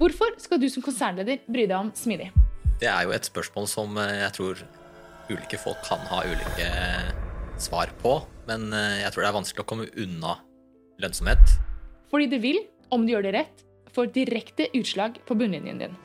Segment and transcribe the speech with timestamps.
[0.00, 2.30] Hvorfor skal du som konsernleder bry deg om smidig?
[2.80, 4.62] Det er jo et spørsmål som eh, jeg tror
[5.28, 6.68] ulike folk kan ha ulike
[7.60, 8.14] svar på.
[8.48, 10.38] Men eh, jeg tror det er vanskelig å komme unna
[11.04, 11.58] lønnsomhet.
[12.10, 15.98] Fordi det vil, om du gjør det rett, få direkte utslag på bunnlinjen din.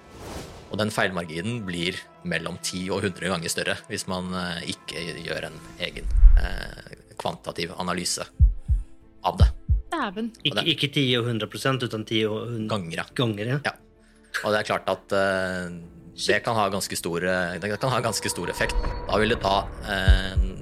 [0.73, 1.95] Og den feilmarginen blir
[2.27, 5.57] mellom 10 og 100 ganger større hvis man eh, ikke gjør en
[5.87, 8.27] egen eh, kvantitativ analyse
[9.23, 9.49] av det.
[9.95, 10.33] Dæven.
[10.43, 13.55] Ikke, ikke 10 og 100% utan 10 og 100 Ganger, ganger.
[13.55, 13.59] Ja.
[13.71, 13.75] Ja.
[14.43, 15.71] Og det er klart at uh,
[16.15, 18.75] det, kan ha ganske store, det kan ha ganske stor effekt.
[19.07, 20.55] Da vil det ta uh,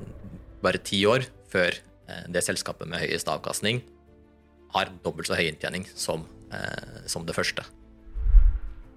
[0.64, 3.84] bare ti år før eh, det selskapet med høyest avkastning
[4.74, 7.66] har dobbelt så høy inntjening som, eh, som det første.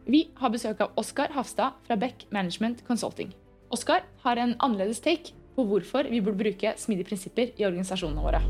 [0.06, 3.34] Vi har besøk av Oskar Hafstad fra Beck Management Consulting.
[3.74, 8.42] Oskar har en annerledes take på hvorfor vi burde bruke smidige prinsipper i organisasjonene våre.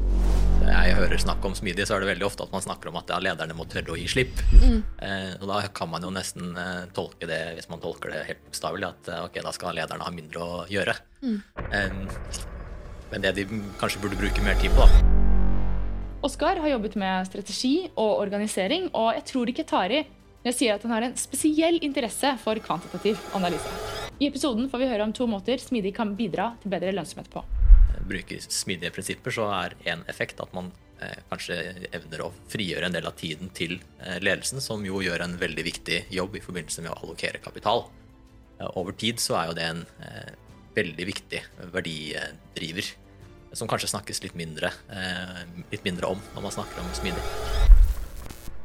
[0.57, 2.99] Når jeg hører snakk om smidig, så er det veldig ofte at man snakker om
[2.99, 4.41] at ja, lederne må tørre å gi slipp.
[4.67, 8.43] Eh, og da kan man jo nesten eh, tolke det, hvis man tolker det helt
[8.49, 10.97] bokstavelig, at eh, ok, da skal lederne ha mindre å gjøre.
[11.23, 12.01] Eh,
[13.13, 13.47] men det de
[13.79, 15.15] kanskje burde bruke mer tid på, da.
[16.27, 20.03] Oskar har jobbet med strategi og organisering, og jeg tror ikke tar i
[20.47, 23.71] når jeg sier at han har en spesiell interesse for kvantitativ analyse.
[24.23, 27.43] I episoden får vi høre om to måter smidig kan bidra til bedre lønnsomhet på.
[28.07, 30.71] bruker smidige prinsipper, så er en effekt at man
[31.03, 31.57] eh, kanskje
[31.91, 35.65] evner å frigjøre en del av tiden til eh, ledelsen, som jo gjør en veldig
[35.67, 37.89] viktig jobb i forbindelse med å allokere kapital.
[38.79, 40.31] Over tid så er jo det en eh,
[40.79, 41.43] veldig viktig
[41.75, 42.95] verdidriver,
[43.51, 44.71] som kanskje snakkes litt mindre,
[45.73, 47.76] litt mindre om når man snakker om smidig.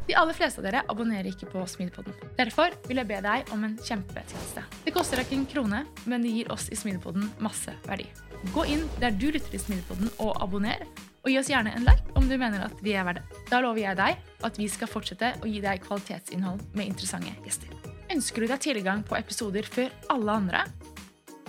[0.08, 2.16] De aller fleste av dere abonnerer ikke på Smidpodden.
[2.38, 4.64] Derfor vil jeg be deg om en kjempetjeneste.
[4.86, 8.10] Det koster deg ikke en krone, men det gir oss i Smidpodden masse verdi.
[8.56, 10.82] Gå inn der du lytter til Smidpodden og abonner,
[11.22, 13.44] og gi oss gjerne en like om du mener at vi er verdt det.
[13.52, 17.70] Da lover jeg deg at vi skal fortsette å gi deg kvalitetsinnhold med interessante gjester.
[18.12, 20.66] Ønsker du deg tilgang på episoder før alle andre?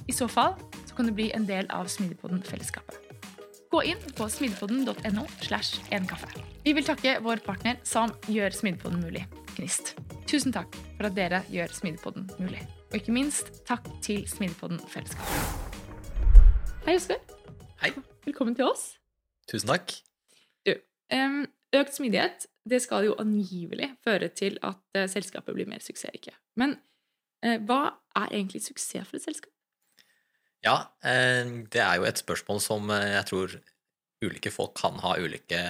[0.06, 3.02] I så fall så kan du bli en del av Smidpodden-fellesskapet.
[3.73, 6.29] Gå inn på smidpodden.no slash enkaffe.
[6.65, 9.23] Vi vil takke vår partner som gjør Smidpodden mulig,
[9.57, 9.95] Gnist.
[10.29, 12.61] Tusen takk for at dere gjør Smidpodden mulig.
[12.91, 15.25] Og ikke minst takk til Smidpodden fellesskap.
[16.85, 17.25] Hei, Jesper.
[17.81, 17.95] Hei,
[18.27, 18.99] Velkommen til oss.
[19.49, 19.97] tusen takk.
[20.69, 20.77] Du,
[21.73, 26.37] økt smidighet det skal jo angivelig føre til at eh, selskapet blir mer suksessrike.
[26.61, 26.77] Men
[27.41, 27.87] eh, hva
[28.21, 29.52] er egentlig suksess for et selskap?
[30.62, 33.55] Ja, eh, det er jo et spørsmål som eh, jeg tror
[34.23, 35.62] ulike folk kan ha ulike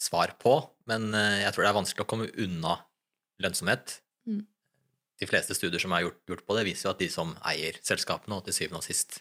[0.00, 0.56] svar på,
[0.90, 2.78] men eh, jeg tror det er vanskelig å komme unna
[3.42, 4.00] lønnsomhet.
[4.26, 4.42] Mm.
[5.20, 7.78] De fleste studier som er gjort, gjort på det, viser jo at de som eier
[7.86, 9.20] selskapene, og til syvende og sist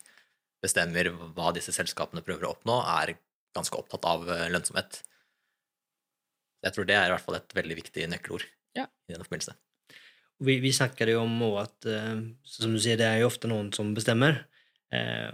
[0.63, 3.13] bestemmer hva disse selskapene prøver å oppnå, er
[3.56, 5.01] ganske opptatt av eh, lønnsomhet.
[6.66, 8.45] Jeg tror det er i hvert fall et veldig viktig nøkkelord
[8.75, 8.89] Ja.
[9.07, 9.56] i den forbindelse.
[10.39, 13.71] Vi, vi snakker jo om at eh, som du sier, det er jo ofte noen
[13.75, 14.45] som bestämmer.
[14.89, 15.29] Eh,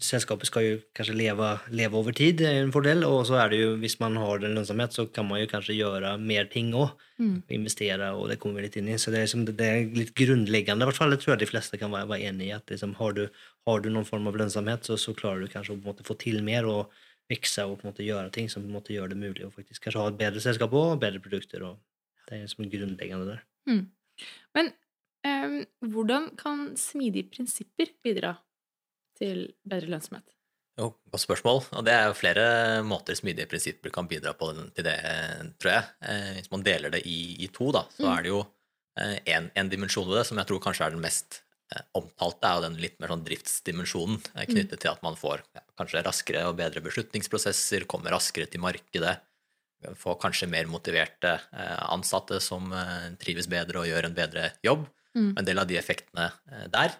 [0.00, 3.04] selskapet skal jo kanskje leve, leve, leva över tid, det er en fordel.
[3.04, 5.76] Og så er det jo, hvis man har en lønnsomhet, så kan man jo kanskje
[5.76, 6.94] gjøre mer ting òg.
[7.18, 7.36] Mm.
[7.58, 8.98] Investere, og det kommer vi litt inn i.
[8.98, 10.84] Så det er, liksom, det er litt grunnleggende.
[10.84, 12.54] i hvert fall det tror jeg de fleste kan være, være enig i.
[12.56, 13.26] at liksom, har, du,
[13.68, 16.06] har du noen form av lønnsomhet, så, så klarer du kanskje å på en måte
[16.06, 16.94] få til mer og
[17.32, 19.52] vokse og på en måte gjøre ting som på en måte gjør det mulig å
[19.52, 21.62] faktisk kanskje ha et bedre selskap og bedre produkter.
[21.64, 21.80] og
[22.24, 23.44] det er liksom grunnleggende der.
[23.68, 23.84] Mm.
[24.56, 24.70] Men
[25.26, 25.58] um,
[25.92, 28.34] hvordan kan smidige prinsipper bidra
[29.18, 30.26] til bedre lønnsomhet?
[30.78, 31.60] Jo, godt spørsmål.
[31.78, 32.46] Og det er jo flere
[32.82, 34.96] måter smidige prinsipper kan bidra på den- til det,
[35.62, 35.84] tror jeg.
[36.02, 38.18] Eh, hvis man deler det i, i to, da, så Mm.
[38.18, 38.40] er det jo
[39.26, 41.42] én en dimensjon ved det som jeg tror kanskje er den mest
[41.74, 45.42] eh, omtalte, er jo den litt mer sånn driftsdimensjonen eh, knyttet til at man får
[45.54, 49.16] ja, kanskje raskere og bedre beslutningsprosesser, kommer raskere til markedet,
[50.00, 54.86] får kanskje mer motiverte eh, ansatte som eh, trives bedre og gjør en bedre jobb.
[55.14, 55.32] Mm.
[55.38, 56.94] En del av de effektene eh, der.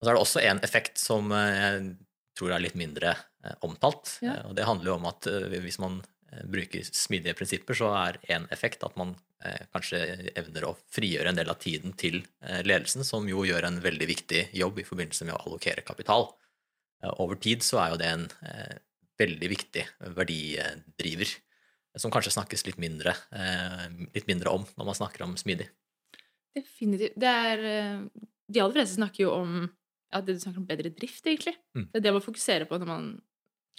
[0.00, 3.56] Og så er det også en effekt som eh, jeg tror er litt mindre eh,
[3.66, 4.16] omtalt.
[4.24, 4.38] Ja.
[4.38, 5.28] Eh, Og det handler jo om at
[5.60, 6.00] hvis man
[6.46, 9.16] bruker smidige prinsipper, så er en effekt at man
[9.72, 9.98] kanskje
[10.38, 12.20] evner å frigjøre en del av tiden til
[12.62, 16.28] ledelsen, som jo gjør en veldig viktig jobb i forbindelse med å allokere kapital.
[17.16, 18.26] Over tid så er jo det en
[19.18, 19.84] veldig viktig
[20.20, 21.32] verdidriver,
[21.98, 23.16] som kanskje snakkes litt mindre,
[24.14, 25.66] litt mindre om når man snakker om smidig.
[26.54, 27.18] Definitivt.
[27.18, 27.66] Det er,
[28.46, 29.58] de aller fleste snakker jo om
[30.10, 31.54] ja, det du snakker om bedre drift, egentlig.
[31.76, 31.88] Mm.
[31.90, 33.10] Det er det man fokuserer på når man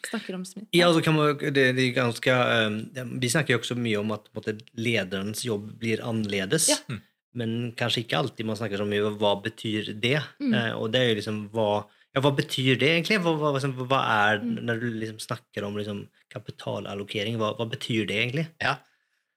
[0.07, 0.69] snakker om smitt.
[0.73, 4.13] Ja, altså kan man, det, det ganske, ganska, eh, vi snakker jo også mye om
[4.15, 6.69] at måte, ledarens jobb blir annerledes.
[6.73, 6.79] Ja.
[6.89, 7.01] Mm.
[7.41, 10.19] Men kanskje ikke alltid man snackar om hva betyr betyder det?
[10.43, 10.53] Mm.
[10.53, 11.71] Eh, og det er jo liksom hva
[12.11, 13.21] ja, hva betyr det egentlig?
[13.23, 14.65] Hva, hva, liksom, hva er, Mm.
[14.65, 18.47] när du liksom snakker om liksom kapitalallokering, hva, hva, betyr det egentlig?
[18.59, 18.75] Ja,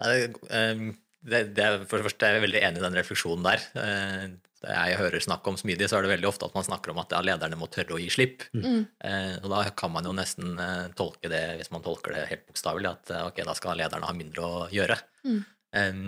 [0.03, 2.99] det er, eh, det, det er, for det første er jeg veldig enig i den
[2.99, 3.61] refleksjonen der.
[4.69, 7.13] Jeg hører snakk om smidig, så er det veldig ofte at man snakker om at
[7.13, 8.47] ja, lederne må tørre å gi slipp.
[8.57, 8.87] Mm.
[9.05, 12.47] Eh, Og da kan man jo nesten eh, tolke det, hvis man tolker det helt
[12.49, 14.97] bokstavelig, at eh, ok, da skal lederne ha mindre å gjøre.
[15.29, 15.41] Mm.
[15.77, 16.03] Eh,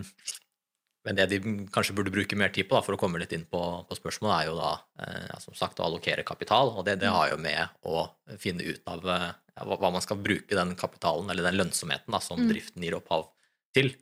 [1.07, 1.39] Men det de
[1.71, 4.41] kanskje burde bruke mer tid på, da, for å komme litt inn på, på spørsmålet,
[4.41, 4.73] er jo da
[5.05, 6.73] eh, ja, som sagt å allokere kapital.
[6.75, 8.09] Og det, det har jo med å
[8.43, 9.29] finne ut av ja,
[9.63, 12.49] hva hva man skal bruke den kapitalen, eller den lønnsomheten, da, som Mm.
[12.51, 13.29] driften gir opphav
[13.77, 13.93] til.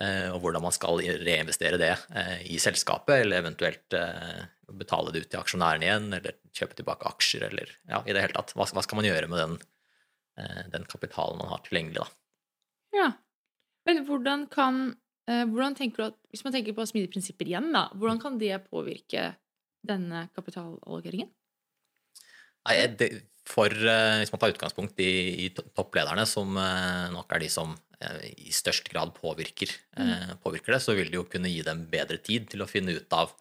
[0.00, 4.44] Eh, Og hvordan man skal reinvestere det eh, i selskapet, eller eventuelt eh,
[4.76, 8.36] betale det ut til aksjonærene igjen, eller kjøpe tilbake aksjer, eller ja, i det hele
[8.36, 8.54] tatt.
[8.56, 9.56] Hva, skal man gjøre med den,
[10.72, 12.08] den kapitalen man har tilgjengelig, da?
[12.96, 13.08] Ja.
[13.86, 14.80] Men hvordan kan
[15.26, 18.60] hvordan tenker du at, Hvis man tenker på smidige prinsipper igjen, da, hvordan kan det
[18.70, 19.32] påvirke
[19.86, 21.30] denne kapitalallokeringen?
[22.66, 23.08] Nei, det,
[23.46, 27.74] for, hvis man tar utgangspunkt i, i topplederne, som nok er de som
[28.36, 30.38] i størst grad påvirker, mm.
[30.44, 33.16] påvirker det, så vil det jo kunne gi dem bedre tid til å finne ut
[33.16, 33.32] av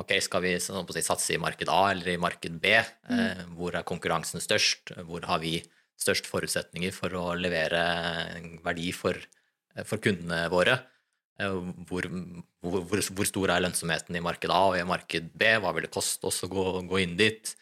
[0.00, 2.74] ok, skal vi sånn si, satse i marked A eller i marked B?
[2.80, 4.94] Eh, hvor er konkurransen størst?
[5.08, 5.58] Hvor har vi
[6.00, 7.82] størst forutsetninger for å levere
[8.64, 9.18] verdi for,
[9.76, 10.80] eh, for kundene våre?
[11.38, 11.48] Eh,
[11.88, 12.06] Hvor,
[12.60, 15.54] hvor, hvor, hvor stor er lønnsomheten i marked A og i marked B?
[15.58, 17.54] Hva vil det koste oss å gå, gå inn dit?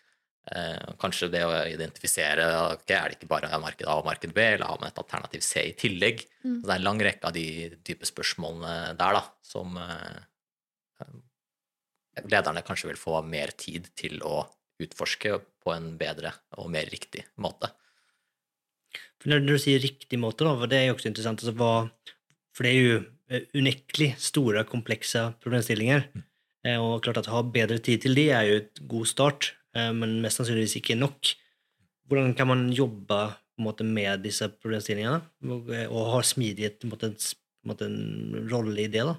[0.51, 4.43] Eh, kanskje det å identifisere okay, er det ikke bare marked A og marked B,
[4.57, 6.25] eller har man et alternativ C i tillegg?
[6.43, 6.57] Mm.
[6.57, 7.45] Så det er en lang rekke av de
[7.87, 11.13] type spørsmålene der da, som eh,
[12.27, 14.43] lederne kanskje vil få mer tid til å
[14.83, 17.71] utforske på en bedre og mer riktig måte.
[19.21, 22.17] For når du sier riktig måte, da, for det er jo også interessant altså, hva,
[22.57, 22.99] For det er jo
[23.31, 26.09] eh, unektelig store, komplekse problemstillinger.
[26.11, 26.27] Mm.
[26.83, 30.41] Og klart at ha bedre tid til de er jo et god start, men mest
[30.41, 31.31] sannsynligvis ikke nok.
[32.11, 33.21] Hvordan kan man jobbe
[33.61, 36.91] måte, med disse problemstillingene, og, eh, ha smidighet på en
[37.69, 39.05] måte, en rolle i det?
[39.05, 39.15] da?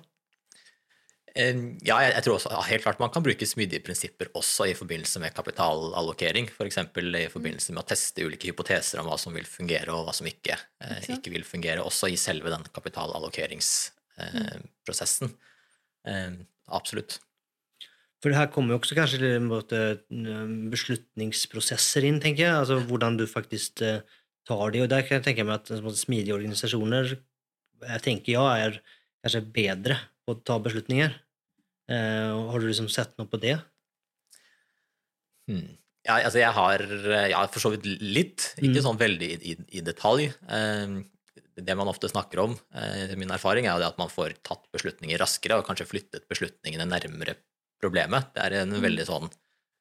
[1.36, 1.56] Eh,
[1.86, 5.34] Ja, jeg, tror også helt klart man kan bruke smidige prinsipper også i forbindelse med
[5.34, 6.50] kapitalallokering.
[6.50, 6.78] F.eks.
[6.78, 10.28] i forbindelse med å teste ulike hypoteser om hva som vil fungere og hva som
[10.28, 15.36] ikke, eh, Ikke vil fungere, også i selve den kapitalallokeringsprosessen.
[16.06, 16.32] Eh,
[16.68, 17.20] absolutt.
[18.22, 19.82] For det her kommer jo også kanskje måte,
[20.14, 22.54] eh, beslutningsprosesser inn, tenker jeg.
[22.54, 24.04] Altså hvordan du faktisk eh,
[24.48, 24.84] tar de.
[24.86, 27.16] Og der kan jeg tenke meg at måte, smidige organisasjoner
[27.88, 28.80] jeg tenker jeg er
[29.22, 31.14] kanskje bedre på å ta beslutninger.
[31.92, 33.58] Eh, har du liksom sett noe på det?
[35.50, 35.78] Hmm.
[36.06, 36.82] Ja, altså jeg har
[37.30, 38.86] ja, for så vidt litt, ikke Mm.
[38.88, 40.32] sånn veldig i, i, detalj.
[40.50, 41.02] Eh,
[41.62, 45.60] det man ofte snakker om, eh, min erfaring, er at man får tatt beslutninger raskere
[45.60, 47.36] og kanskje flyttet beslutningene nærmere
[47.82, 48.34] problemet.
[48.36, 48.82] Det er en Mm.
[48.88, 49.30] veldig sånn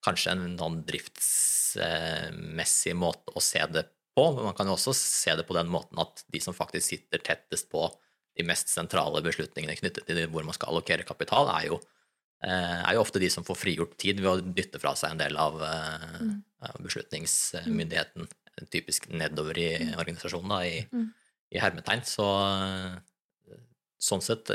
[0.05, 0.85] kanskje en sånn
[1.75, 3.85] driftsmessig måte å se det
[4.17, 6.89] på, men man kan jo også se det på den måten at de som faktisk
[6.89, 7.85] sitter tettest på
[8.37, 11.81] de mest sentrale beslutningene knyttet til hvor man skal allokere kapital, er jo
[12.43, 15.19] eh, er jo ofte de som får frigjort tid ved å dytte fra seg en
[15.21, 16.43] del av eh, Mm.
[16.63, 18.29] av beslutningsmyndigheten,
[18.71, 21.13] typisk nedover i organisasjonen, da, i, Mm.
[21.53, 22.01] i hermetegn.
[22.05, 22.99] Så eh,
[24.01, 24.47] sånn sett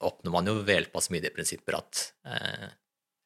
[0.00, 2.68] oppnår man jo ved hjelp av smidige prinsipper at, eh,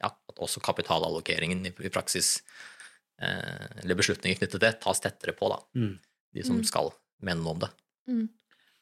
[0.02, 2.42] ja, at også kapitalallokeringen i, i praksis,
[3.20, 5.58] eh, eller beslutninger knyttet til det, tas tettere på, da.
[5.78, 5.96] Mm.
[6.34, 6.64] De som Mm.
[6.68, 6.92] skal
[7.24, 7.70] mene noe om det.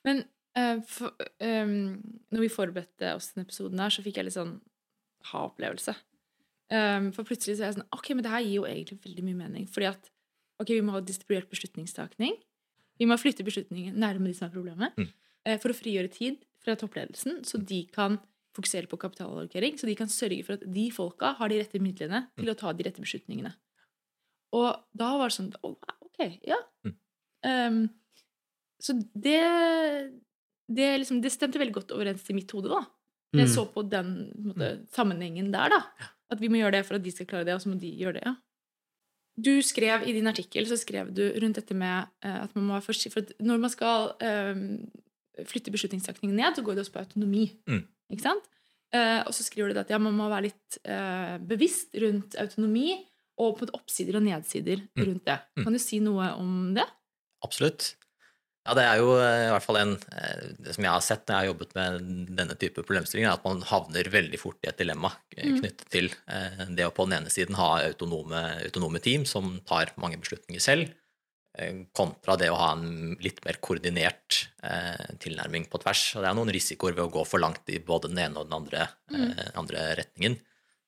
[0.05, 0.25] Men
[0.57, 2.01] eh, for, ehm,
[2.33, 4.61] når vi forberedte oss til denne episoden her, så fikk jeg litt sånn
[5.33, 5.95] ha-opplevelse.
[6.67, 9.23] Um, for plutselig så er jeg sånn Ok, men det her gir jo egentlig veldig
[9.29, 9.67] mye mening.
[9.71, 10.09] Fordi at
[10.59, 12.35] ok, vi må ha distribuert beslutningstakning.
[12.99, 14.97] Vi må flytte beslutningen nærme de som har problemet.
[14.99, 15.13] Mm.
[15.47, 18.19] eh, for å frigjøre tid fra toppledelsen, så de kan
[18.57, 19.77] fokusere på kapitalallokering.
[19.79, 22.73] Så de kan sørge for at de folka har de rette midlene til å ta
[22.73, 23.53] de rette beslutningene.
[24.57, 26.57] Og da var det sånn oh, Ok, ja.
[26.87, 26.95] Mm.
[27.45, 27.81] Ehm,
[28.81, 29.41] så det
[30.67, 32.69] det, liksom, det stemte veldig godt overens til mitt hode.
[32.73, 32.83] da.
[33.37, 33.55] Jeg Mm.
[33.55, 35.69] så på den måte, sammenhengen der.
[35.69, 35.81] da.
[36.31, 37.91] At vi må gjøre det for at de skal klare det, og så må de
[37.93, 38.23] gjøre det.
[38.25, 38.35] ja.
[39.39, 42.73] Du skrev I din artikkel så skrev du rundt dette med eh, at man må
[42.73, 44.91] være forsiktig For når man skal um,
[45.45, 47.53] flytte beslutningstakningen ned, så går det også på autonomi.
[47.69, 47.83] Mm.
[48.13, 48.45] Ikke sant?
[48.95, 52.95] Eh, og så skriver du at ja, man må være litt eh, bevisst rundt autonomi
[53.43, 55.05] og på oppsider og nedsider Mm.
[55.05, 55.39] rundt det.
[55.59, 55.65] Mm.
[55.67, 56.87] Kan du si noe om det?
[57.45, 57.95] Absolutt.
[58.67, 59.93] Ja, det er jo eh, i hvert fall en
[60.59, 62.09] Det som jeg har sett når jeg har jobbet med
[62.39, 65.61] denne type problemstillinger, er at man havner veldig fort i et dilemma Mm.
[65.61, 66.09] knyttet til
[66.75, 70.95] det å på den ene siden ha autonome, autonome team som tar mange beslutninger selv,
[71.97, 76.05] kontra det å ha en litt mer koordinert eh, tilnærming på tvers.
[76.17, 78.49] Og det er noen risikoer ved å gå for langt i både den ene og
[78.49, 80.39] den andre, eh, andre retningen.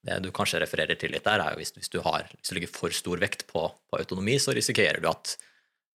[0.05, 2.57] Det du kanskje refererer til litt der, er jo hvis, hvis, du har, hvis du
[2.59, 5.35] legger for stor vekt på, på autonomi, så risikerer du at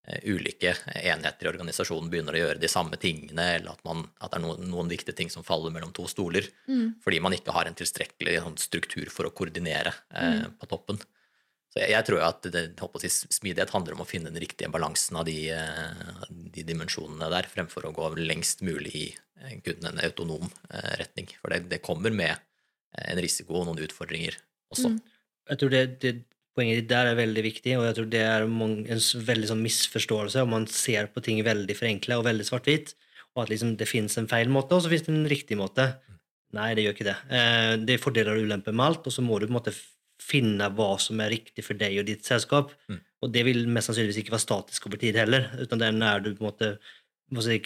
[0.10, 4.34] eh, ulike enheter i organisasjonen begynner å gjøre de samme tingene, eller at, man, at
[4.34, 6.50] det er noen, noen viktige ting som faller mellom to stoler,
[7.06, 11.00] fordi man ikke har en tilstrekkelig sånn, struktur for å koordinere eh, på toppen.
[11.74, 14.30] Så jeg, jeg tror jo at det, håper å si, smidighet handler om å finne
[14.30, 19.08] den riktige balansen av de, eh, de dimensjonene der, fremfor å gå lengst mulig i
[19.42, 21.34] eh, kun en autonom eh, retning.
[21.42, 22.38] For det, det kommer med
[23.01, 24.38] en risiko og noen utfordringer
[24.74, 24.94] også.
[25.50, 26.13] Jeg tror det, det
[26.53, 29.63] poenget ditt der er veldig viktig, og jeg tror det er mange, en veldig sånn
[29.65, 32.94] misforståelse om man ser på ting veldig forenkla og veldig svart-hvitt,
[33.34, 35.88] og at liksom det fins en feil måte, og så fins det en riktig måte.
[36.53, 37.18] Nei, det gjør ikke det.
[37.34, 39.74] Eh, Det er fordeler og ulemper med alt, og så må du på en måte
[40.24, 42.72] finne hva som er riktig for deg og ditt selskap.
[42.92, 43.00] Mm.
[43.24, 46.34] Og det vil mest sannsynligvis ikke være statisk over tid heller, uten det er du
[46.34, 46.74] på en måte
[47.44, 47.60] si,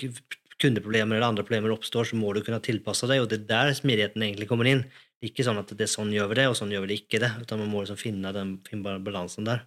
[0.61, 3.73] kundeproblemer eller andre problemer oppstår, så må du kunne tilpasse deg, og det er der
[3.77, 4.85] smidigheten egentlig kommer inn.
[5.17, 6.91] Det er ikke sånn at det er sånn gjør vi det, og sånn gjør vi
[6.91, 9.65] det ikke det, utan man må liksom finne den finne balansen der.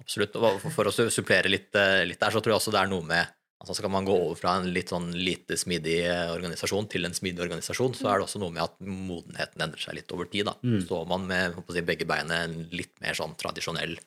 [0.00, 0.36] Absolutt.
[0.40, 2.92] Og for, for å supplere litt, eh, litt der, så tror jeg også det er
[2.92, 6.88] noe med altså Skal man gå over fra en litt sånn lite smidig eh, organisasjon
[6.88, 10.12] til en smidig organisasjon, så er det også noe med at modenheten endrer seg litt
[10.16, 10.48] over tid.
[10.48, 10.54] da.
[10.64, 10.78] Mm.
[10.86, 13.98] Står man med å si, begge beina en litt mer sånn tradisjonell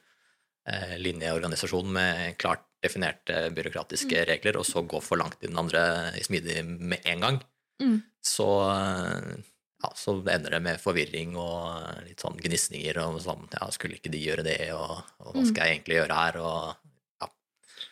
[0.68, 5.84] eh, linjeorganisasjon med klart definerte byråkratiske regler, og så gå for langt i den andre
[6.20, 7.42] i smidig med en gang,
[7.82, 8.02] Mm.
[8.22, 9.38] så, eh,
[9.84, 14.12] ja, så ender det med forvirring og litt sånn gnisninger og sånn Ja, skulle ikke
[14.14, 16.83] de gjøre det, og, og hva skal jeg egentlig gjøre her, og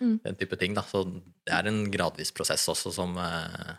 [0.02, 0.18] Mm.
[0.26, 0.82] den type ting, da.
[0.88, 3.72] Så det er en gradvis prosess også som eh,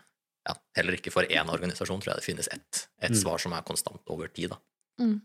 [0.47, 3.19] ja, heller ikke for én organisasjon tror jeg det finnes ett et Mm.
[3.19, 4.57] svar som er konstant over tid, da.
[5.03, 5.21] Mm.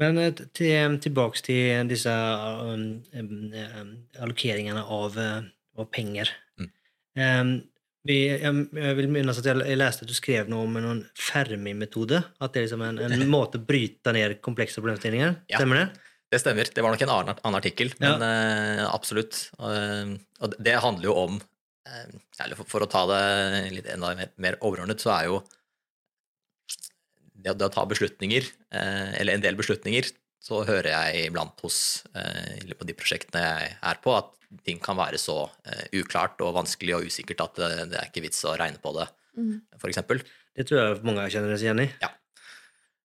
[0.00, 3.90] Men eh, til, tilbake til disse um, um,
[4.20, 5.42] allokeringene av, eh,
[5.78, 6.30] av penger.
[6.60, 6.70] Mm.
[7.16, 7.52] Um,
[8.08, 11.04] vi, jeg, jeg vil minnes at jeg, jeg leste at du skrev noe om en
[11.14, 12.18] Fermi-metode.
[12.42, 15.36] At det er liksom en, en måte å bryte ned komplekse problemstillinger.
[15.52, 15.60] Ja.
[15.60, 15.86] Stemmer det?
[16.32, 16.64] Det stemmer.
[16.72, 18.14] Det var nok en annen, annen artikkel, Ja.
[18.16, 19.50] men eh, absolutt.
[19.60, 21.34] Eh, og det handler jo om
[21.86, 22.06] eh,
[22.40, 25.42] Eller for, for å ta det litt enda mer, mer overordnet, så er jo
[27.42, 30.08] det, det å ta beslutninger, eh, eller en del beslutninger,
[30.42, 31.76] så hører jeg iblant hos
[32.18, 34.32] eh, eller på de prosjektene jeg er på, at
[34.66, 35.36] ting kan være så
[35.96, 39.08] uklart og vanskelig og usikkert at det, det er ikke vits å regne på det,
[39.32, 39.62] Mm.
[39.80, 40.18] for eksempel.
[40.52, 41.86] Det tror jeg mange kjenner seg igjen i.
[42.04, 42.10] Eh,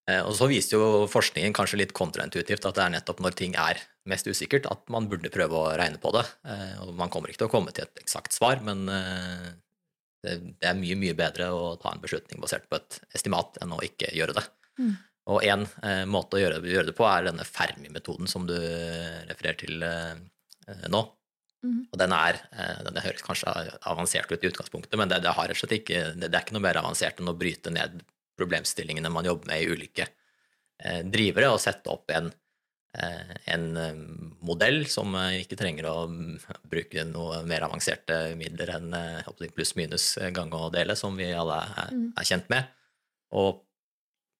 [0.08, 3.82] Og så viser jo forskningen kanskje litt kontraintuitivt at det er nettopp når ting er
[4.08, 6.24] mest usikkert, at man burde prøve å regne på det.
[6.48, 9.50] Eh, Og man kommer ikke til å komme til et eksakt svar, men eh,
[10.24, 13.84] det er mye, mye bedre å ta en beslutning basert på et estimat enn å
[13.86, 14.46] ikke gjøre det.
[14.80, 14.96] Mm.
[15.34, 19.60] Og én eh, måte å gjøre, gjøre det på er denne Fermi-metoden som du refererer
[19.60, 20.16] til eh,
[20.72, 21.04] eh, nå.
[21.66, 21.80] Mm.
[21.92, 23.52] Og den er eh, den høres kanskje
[23.90, 25.34] avansert ut i utgangspunktet, men det, det,
[25.82, 28.00] ikke, det, det er ikke noe mer avansert enn å bryte ned
[28.38, 32.32] problemstillingene man jobber med i ulike eh, drivere, og sette opp en,
[32.98, 34.02] eh, en eh,
[34.46, 36.34] modell som ikke trenger å mm,
[36.70, 38.98] bruke noe mer avanserte midler enn
[39.56, 42.12] pluss-minus gange og dele, som vi alle er, Mm.
[42.18, 42.68] er kjent med,
[43.32, 43.64] og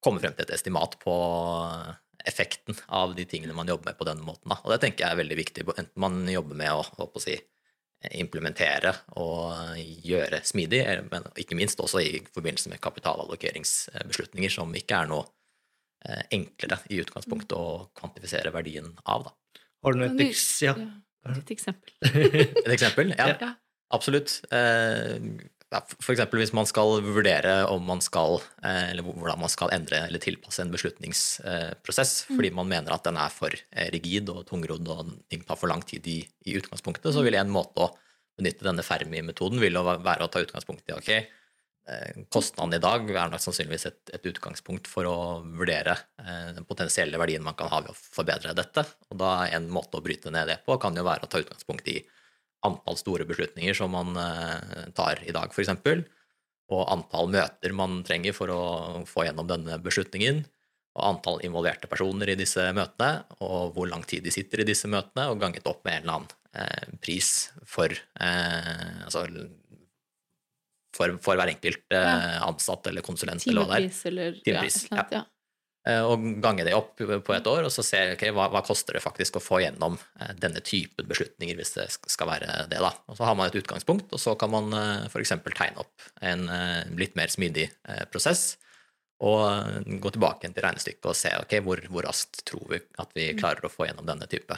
[0.04, 1.14] komme frem til et estimat på
[2.28, 4.50] effekten av de tingene man jobber med på denne måten.
[4.50, 4.58] Da.
[4.64, 7.36] Og det tenker jeg er veldig viktig, enten man jobber med å, å si,
[8.14, 9.74] implementere og
[10.06, 15.24] gjøre smidig, eh, men ikke minst også i forbindelse med kapitalallokeringsbeslutninger, som ikke er noe
[16.06, 19.24] eh, enklere i utgangspunktet å kvantifisere verdien av.
[19.24, 19.60] Da.
[19.84, 20.30] Har du noe vi-
[20.62, 20.74] Ja.
[21.28, 21.90] Et eksempel.
[22.02, 23.10] Et eksempel?
[23.18, 23.54] Ja, Ja.
[23.90, 24.40] absolutt.
[25.68, 30.00] Eh, eksempel hvis man skal vurdere om man skal, eh, eller hvordan man skal endre
[30.06, 34.88] eller tilpasse en beslutningsprosess, fordi man mener at den er for eh, rigid og tungrodd
[34.94, 37.92] og ting tar for lang tid i, i utgangspunktet, så vil en måte å
[38.38, 43.32] benytte denne Fermi-metoden vil være å ta utgangspunkt i ok, eh, kostnaden i dag er
[43.32, 47.82] nok sannsynligvis et, et utgangspunkt for å vurdere eh, den potensielle verdien man kan ha
[47.82, 48.86] ved å forbedre dette.
[49.10, 51.42] Og da er en måte å bryte ned det på kan jo være å ta
[51.42, 52.00] utgangspunkt i
[52.66, 55.74] antall store beslutninger som man eh, tar i dag, f.eks.,
[56.68, 58.62] og antall møter man trenger for å
[59.08, 60.42] få gjennom denne beslutningen,
[60.98, 64.90] og antall involverte personer i disse møtene, og hvor lang tid de sitter i disse
[64.90, 67.30] møtene, og ganget opp med en eller annen eh, pris
[67.64, 69.24] for eh, altså
[70.98, 73.88] for, for hver enkelt ansatt eller konsulent eller hva det er.
[73.88, 75.22] Timepris eller Timepris, ja,
[75.86, 78.98] Eh, og gange det opp på et år, og så se ok, hva, hva koster
[78.98, 82.80] det faktisk å få gjennom eh, denne typen beslutninger, hvis det skal være det.
[82.82, 82.90] da.
[83.08, 85.36] Og Så har man et utgangspunkt, og så kan man eh, f.eks.
[85.46, 86.48] tegne opp en
[86.98, 87.68] litt mer smidig
[88.12, 88.58] prosess,
[89.22, 93.32] og gå tilbake til regnestykket og se ok, hvor, hvor raskt tror vi at vi
[93.38, 94.54] klarer å få gjennom denne type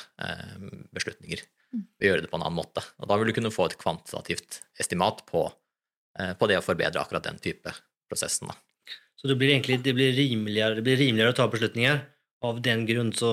[0.93, 1.41] beslutninger.
[1.73, 2.85] Og gjøre det på en annen måte.
[3.01, 5.47] Og Da vil du kunne få et kvantitativt estimat på,
[6.13, 7.73] på det å forbedre akkurat den type
[8.11, 8.53] prosessen.
[8.53, 8.59] da.
[9.21, 12.01] Så det blir egentlig det blir rimeligere, det blir rimeligere å ta beslutninger.
[12.49, 13.31] Av den grunn så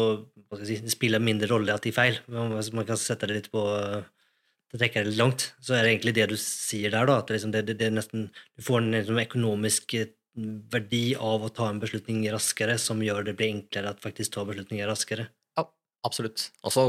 [0.59, 2.19] si, det spiller mindre rolle at de er feil.
[2.27, 3.63] Hvis man kan sette det litt på,
[4.73, 7.21] det trekker det litt langt, så er det egentlig det du sier der, da.
[7.21, 10.11] At liksom, det, det, det nesten, du får en liksom, økonomisk eh,
[10.75, 14.43] verdi av å ta en beslutning raskere, som gjør det blir enklere å faktisk ta
[14.49, 15.29] beslutninger raskere.
[16.05, 16.51] Absolutt.
[16.61, 16.83] Og så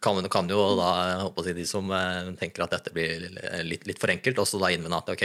[0.00, 0.90] kan, kan jo da
[1.24, 3.26] håper jeg, de som eh, tenker at dette blir
[3.66, 5.24] litt, litt for enkelt, også da innvende at ok,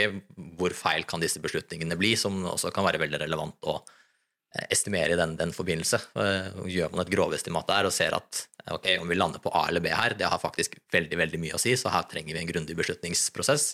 [0.58, 5.14] hvor feil kan disse beslutningene bli, som også kan være veldig relevant å eh, estimere
[5.14, 6.02] i den, den forbindelse.
[6.18, 9.68] Eh, gjør man et grovestimat der og ser at ok, om vi lander på A
[9.70, 12.42] eller B her, det har faktisk veldig veldig mye å si, så her trenger vi
[12.42, 13.72] en grundig beslutningsprosess,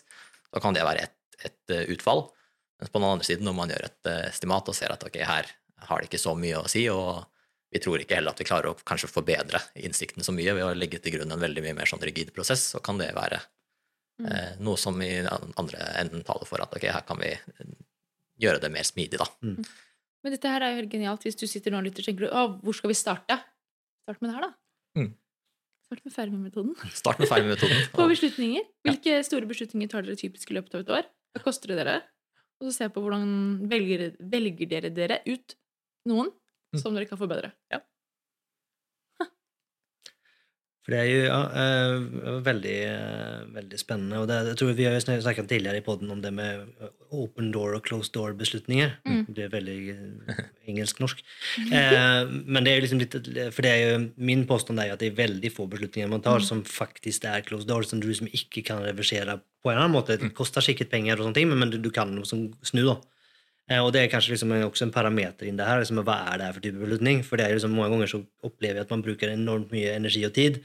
[0.54, 2.28] da kan det være et, et utfall.
[2.78, 5.50] Mens på den andre siden, når man gjør et estimat og ser at ok, her
[5.88, 7.24] har det ikke så mye å si, og
[7.74, 10.74] vi tror ikke heller at vi klarer å kanskje forbedre innsikten så mye ved å
[10.78, 13.40] legge til grunn en veldig mye mer sånn rigid prosess, så kan det være
[14.22, 14.28] mm.
[14.28, 17.34] eh, noe som i andre enden taler for at ok, her kan vi
[18.44, 19.30] gjøre det mer smidig, da.
[19.42, 19.58] Mm.
[19.58, 19.74] mm.
[20.24, 21.26] Men dette her er jo helt genialt.
[21.28, 23.36] Hvis du sitter nå og lytter tenker å, hvor skal vi starte?
[24.06, 25.02] Start med det her, da.
[25.02, 25.10] Mm.
[25.84, 26.78] Start med Fermi-metoden.
[27.02, 27.82] Start med Fermi-metoden.
[27.92, 28.70] på beslutninger.
[28.88, 29.26] Hvilke ja.
[29.28, 31.10] store beslutninger tar dere typisk i løpet av et år?
[31.36, 31.98] Hva koster det dere?
[32.62, 33.28] Og så se på hvordan
[33.68, 35.58] velger, velger dere dere ut
[36.08, 36.32] noen.
[36.80, 37.54] Som dere kan forbedre.
[37.74, 37.84] Ja.
[40.84, 41.94] For det er jo ja, eh,
[42.44, 42.80] veldig,
[43.56, 44.20] veldig spennende.
[44.20, 46.90] og det, jeg tror Vi har jo snakket tidligere i poden om det med eh,
[47.16, 48.98] open door og closed door-beslutninger.
[49.08, 49.22] Mm.
[49.32, 49.78] Det er veldig
[50.68, 51.24] engelsk-norsk.
[51.74, 53.16] Eh, men det er jo liksom litt,
[53.56, 56.42] for det er jo, min påstand er at det er veldig få beslutninger man tar
[56.42, 56.46] mm.
[56.46, 60.18] som faktisk er closed door, som du liksom ikke kan reversere på en annen måte.
[60.20, 60.36] Det mm.
[60.38, 62.84] koster sikkert penger, og sånne ting, men du, du kan liksom snu.
[62.92, 63.00] da.
[63.72, 65.82] Eh, og det er kanskje liksom også en parameter inn det her.
[65.82, 67.24] Liksom, hva er det her for type beslutning?
[67.28, 70.26] For det er liksom, mange ganger så opplever jeg at man bruker enormt mye energi
[70.28, 70.64] og tid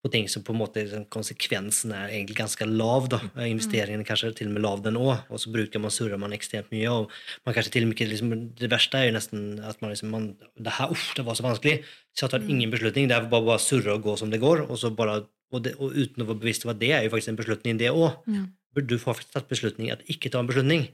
[0.00, 3.08] på ting som på en måte liksom, konsekvensen er egentlig ganske lav.
[3.12, 3.20] da.
[3.34, 3.40] Mm.
[3.50, 5.26] Investeringen er kanskje til og med lav, den òg.
[5.28, 6.88] Og så bruker man, surrer man ekstremt mye.
[6.88, 7.10] og
[7.44, 10.30] man kanskje til og med liksom, Det verste er jo nesten at man liksom man,
[10.56, 11.84] det her, uff, det var så vanskelig.
[12.16, 12.48] Så jeg tar mm.
[12.48, 13.08] ingen beslutning.
[13.08, 14.64] Det er bare, bare surre og gå som det går.
[14.70, 17.34] Og, så bare, og, det, og uten å være bevisst hva det er, jo faktisk
[17.34, 18.16] en beslutning, det òg.
[18.26, 18.46] Ja.
[18.80, 20.88] Du får faktisk tatt beslutning at ikke ta en beslutning.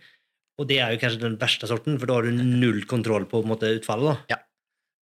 [0.57, 3.43] Og det er jo kanskje den verste sorten, for da har du null kontroll på,
[3.43, 4.09] på måte, utfallet.
[4.09, 4.37] da.
[4.37, 4.39] Ja,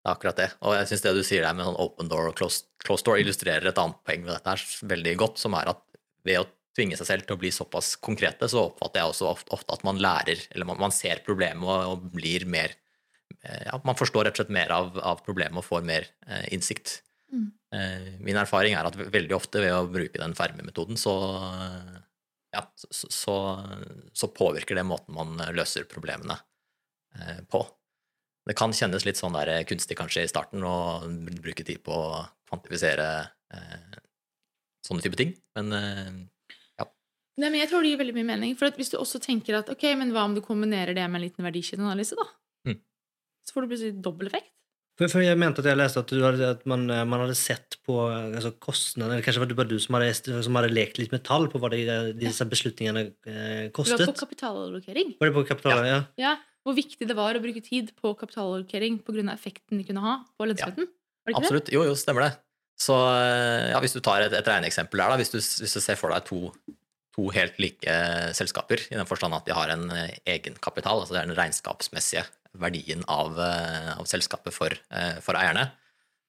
[0.05, 0.49] det er akkurat det.
[0.61, 3.21] Og jeg syns det du sier der med sånn open door og closed, closed door,
[3.21, 5.81] illustrerer et annet poeng ved dette her veldig godt, som er at
[6.27, 9.53] ved å tvinge seg selv til å bli såpass konkrete, så oppfatter jeg også ofte,
[9.55, 12.73] ofte at man lærer, eller man, man ser problemet og, og, blir mer
[13.39, 16.49] eh, ja, Man forstår rett og slett mer av, av problemet og får mer eh,
[16.55, 16.99] innsikt.
[17.31, 17.47] Mm.
[17.79, 21.15] Eh, min erfaring er at veldig ofte ved å bruke den fermemetoden, så
[22.55, 23.35] ja, så, så,
[24.13, 26.37] så, påvirker det måten man løser problemene
[27.19, 27.61] eh, på.
[28.45, 30.77] Det kan kjennes litt sånn der kunstig kanskje i starten å
[31.41, 33.09] bruke tid på å kvantifisere
[33.55, 33.99] eh,
[34.85, 36.09] sånne type ting, men eh,
[36.79, 36.89] ja.
[37.41, 38.57] Nei, men jeg tror det gir veldig mye mening.
[38.59, 41.27] For hvis du også tenker at ok, men hva om du kombinerer det med en
[41.27, 42.27] liten verdikjedeanalyse, da?
[42.69, 42.81] Mm.
[43.45, 44.54] Så får du plutselig dobbel effekt.
[44.95, 47.75] For, for, jeg mente at jeg leste at, hadde, at man, eh, man, hadde sett
[47.83, 48.53] på altså,
[48.95, 50.11] eller Kanskje var det bare du som hadde,
[50.45, 51.81] som hadde, lekt litt med tall på hva de,
[52.15, 53.99] disse beslutningene eh, kostet?
[53.99, 55.15] Det var på kapitalallokering.
[55.19, 55.97] Var det på kapital, ja.
[55.97, 56.29] ja.
[56.29, 56.35] ja.
[56.65, 59.27] Hvor viktig det var å bruke tid på kapitalallokering pga.
[59.35, 60.87] effekten de kunne ha på lønnsomheten.
[61.27, 61.35] Ja.
[61.41, 61.73] Absolutt.
[61.75, 62.31] Jo, jo, stemmer det.
[62.79, 65.83] Så eh, ja, hvis du tar et, et regneeksempel der, da, hvis du, hvis du
[65.83, 66.53] ser for deg to,
[67.15, 67.99] to helt like
[68.39, 72.23] selskaper, i den forstand at de har en eh, egenkapital, altså det er den regnskapsmessige
[72.59, 75.71] verdien av, eh, av selskapet for, eh, for, eierne.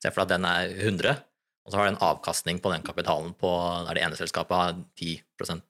[0.03, 1.25] Se for deg at den er 100,
[1.65, 3.51] og så har den en avkastning på den kapitalen på
[3.87, 5.23] der det ene selskapet har 10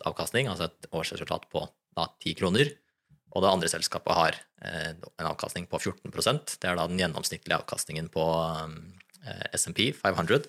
[0.04, 2.72] avkastning, altså et årsresultat på da 10 kroner,
[3.34, 7.58] og det andre selskapet har eh, en avkastning på 14% Det er da den gjennomsnittlige
[7.58, 8.24] avkastningen på
[9.52, 10.46] SMP 500.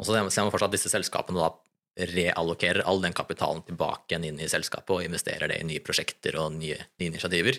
[0.00, 1.52] Og så ser man fortsatt at disse selskapene da
[1.98, 6.38] reallokerer all den kapitalen tilbake igjen inn i selskapet og investerer det i nye prosjekter
[6.40, 7.58] og nye, nye initiativer.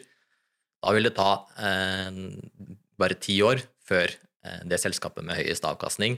[0.82, 2.10] Da vil det ta eh,
[3.00, 6.18] bare ti år før eh, det selskapet med høyest avkastning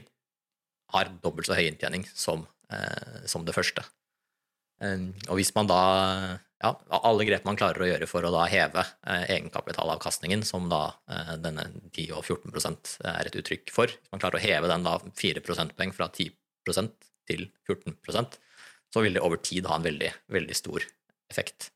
[0.94, 3.84] har dobbelt så høy inntjening som, eh, som det første.
[4.82, 5.82] Eh, og hvis man da
[6.64, 10.86] ja, alle grep man klarer å gjøre for å da heve eh, egenkapitalavkastningen, som da
[11.12, 14.86] eh, denne 10 og 14% er et uttrykk for Hvis man klarer å heve den
[14.86, 18.40] da 4 prosentpoeng fra 10% til 14%
[18.94, 20.84] så vil det over tid ha en veldig, veldig stor
[21.32, 21.72] effekt.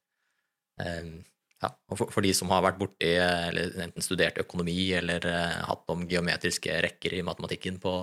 [1.58, 5.64] Ja, og for, for, de som har vært borti eller enten studert økonomi eller uh,
[5.66, 7.94] hatt om geometriske rekker i matematikken på,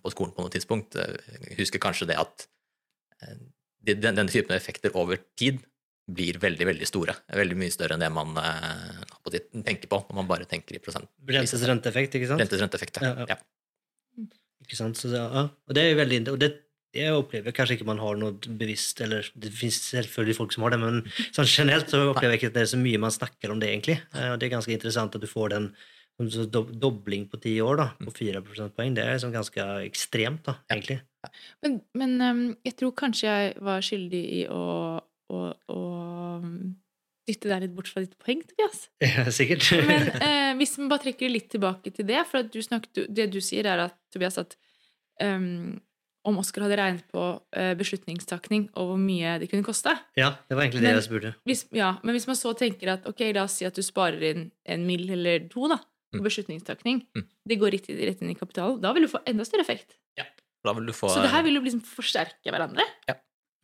[0.00, 2.46] på, skolen på noe tidspunkt, uh, husker kanskje det at
[3.20, 3.34] uh,
[3.84, 5.60] de, den, denne typen effekter over tid
[6.08, 7.18] blir veldig veldig store.
[7.36, 8.32] Veldig mye større enn det man
[9.66, 11.10] tenker på når man bare tenker i prosent.
[11.26, 12.40] Rentes renteeffekt, ikke sant?
[12.40, 13.10] Rentes renteeffekt, ja.
[13.26, 13.34] ja.
[13.34, 14.26] ja.
[14.62, 14.96] Ikke sant?
[14.98, 15.48] Så, ja.
[15.50, 16.52] Og det er jo veldig, og det
[16.96, 20.74] jeg opplever kanskje ikke man har noe bevisst eller Det fins selvfølgelig folk som har
[20.74, 21.02] det, men
[21.34, 23.70] sånn generelt så opplever jeg ikke at det er så mye man snakker om det,
[23.74, 24.00] egentlig.
[24.14, 25.70] Eh, og det er ganske interessant at du får den
[26.16, 28.94] dobling på ti år da, på fire prosentpoeng.
[28.96, 31.02] Det er liksom ganske ekstremt, da, egentlig.
[31.62, 34.64] Men, men ehm, jeg tror kanskje jeg var skyldig i å,
[35.28, 35.40] å,
[35.74, 35.80] å
[36.40, 36.76] um,
[37.28, 38.86] dytte deg litt bort fra ditt poeng, Tobias.
[39.04, 39.68] Ja, sikkert.
[39.88, 43.42] Men eh, hvis vi bare trekker litt tilbake til det, for du snakket, det du
[43.44, 44.56] sier, er at Tobias, at
[45.20, 45.76] ehm,
[46.26, 47.22] om Oskar hadde regnet på
[47.54, 51.06] eh, beslutningstakning og hvor mye det kunne koste ja, det var egentlig det Men- jeg
[51.08, 51.34] spurte.
[51.46, 54.22] hvis, ja, Men hvis man så tenker at ok, la oss si at du sparer
[54.30, 55.08] inn en mill.
[55.10, 55.76] eller to da,
[56.12, 56.24] på Mm.
[56.24, 57.26] beslutningstakning, Mm.
[57.48, 59.96] det går rett, rett inn i kapitalen, da vil du få enda større effekt.
[60.18, 60.24] Ja,
[60.64, 62.82] Da vil du få Så det her vil jo liksom forsterke hverandre.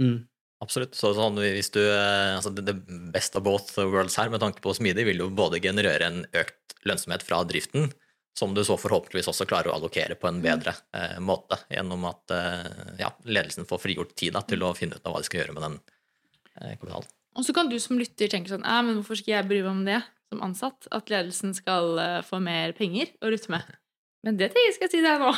[0.01, 0.27] Mm.
[0.63, 0.95] Absolutt.
[0.95, 4.61] Så sånn, hvis du, eh, altså det, det best of both worlds her, med tanke
[4.63, 7.93] på smidig, vil jo både generere en økt lønnsomhet fra driften,
[8.39, 12.33] som du så forhåpentligvis også klarer å allokere på en bedre eh, måte, gjennom at
[12.33, 15.43] eh, ja, ledelsen får frigjort tid da, til å finne ut av hva de skal
[15.43, 17.11] gjøre med den eh, kapitalen.
[17.37, 19.71] Og så kan du som lytter tenke sånn «Æ, men hvorfor skal jeg bry meg
[19.73, 20.01] om det
[20.33, 20.89] som ansatt?
[20.93, 23.69] At ledelsen skal eh, få mer penger å rutte med.
[24.23, 25.33] Men det tenker jeg skal si deg nå.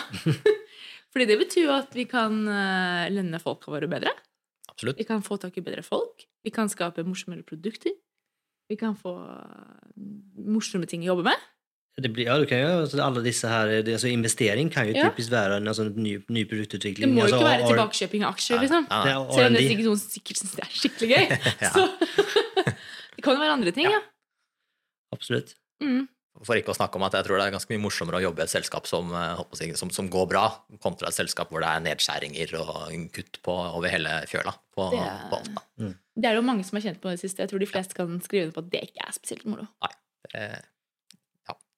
[1.14, 4.12] Fordi det betyr jo at vi kan eh, lønne folka våre bedre.
[4.68, 4.98] Absolutt.
[4.98, 6.26] Vi kan få tak i bedre folk.
[6.44, 7.94] Vi kan skape morsommere produkter.
[8.68, 9.94] Vi kan få eh,
[10.44, 11.48] morsomme ting å jobbe med.
[11.94, 14.96] Det blir, ja, du kan jo, altså, alle disse her, det, altså, investering kan jo
[14.96, 15.10] Ja.
[15.10, 18.58] typisk være en altså, ny, ny Det må jo altså, ikke være tilbakekjøping av aksjer,
[18.64, 18.88] liksom.
[18.90, 21.24] Ja, det er Selv om det er sikkert noen sikkert syns det er skikkelig gøy.
[21.74, 21.84] Så
[23.14, 24.00] det kan jo være andre ting, ja.
[25.14, 25.54] Absolutt.
[25.84, 26.08] Mm.
[26.42, 28.42] For ikke å snakke om at jeg tror det er ganske mye morsommere å jobbe
[28.42, 30.48] i et selskap som, eh, håper jeg som, som går bra,
[30.82, 34.50] kontra et selskap hvor det er nedskjæringer og kutt på, over hele fjøla.
[34.74, 35.92] På, Det er- på alt, da.
[36.18, 37.38] Det er jo mange som har kjent på det siste.
[37.46, 39.68] Jeg tror de fleste kan skrive under på at det ikke er spesielt moro.
[40.34, 40.58] det ja,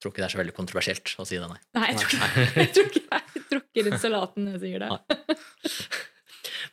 [0.03, 1.61] tror ikke det er så veldig kontroversielt å si det, nei.
[1.79, 4.91] Nei, jeg tror ikke jeg tror ikke jeg tråkker rundt salaten jeg sier det.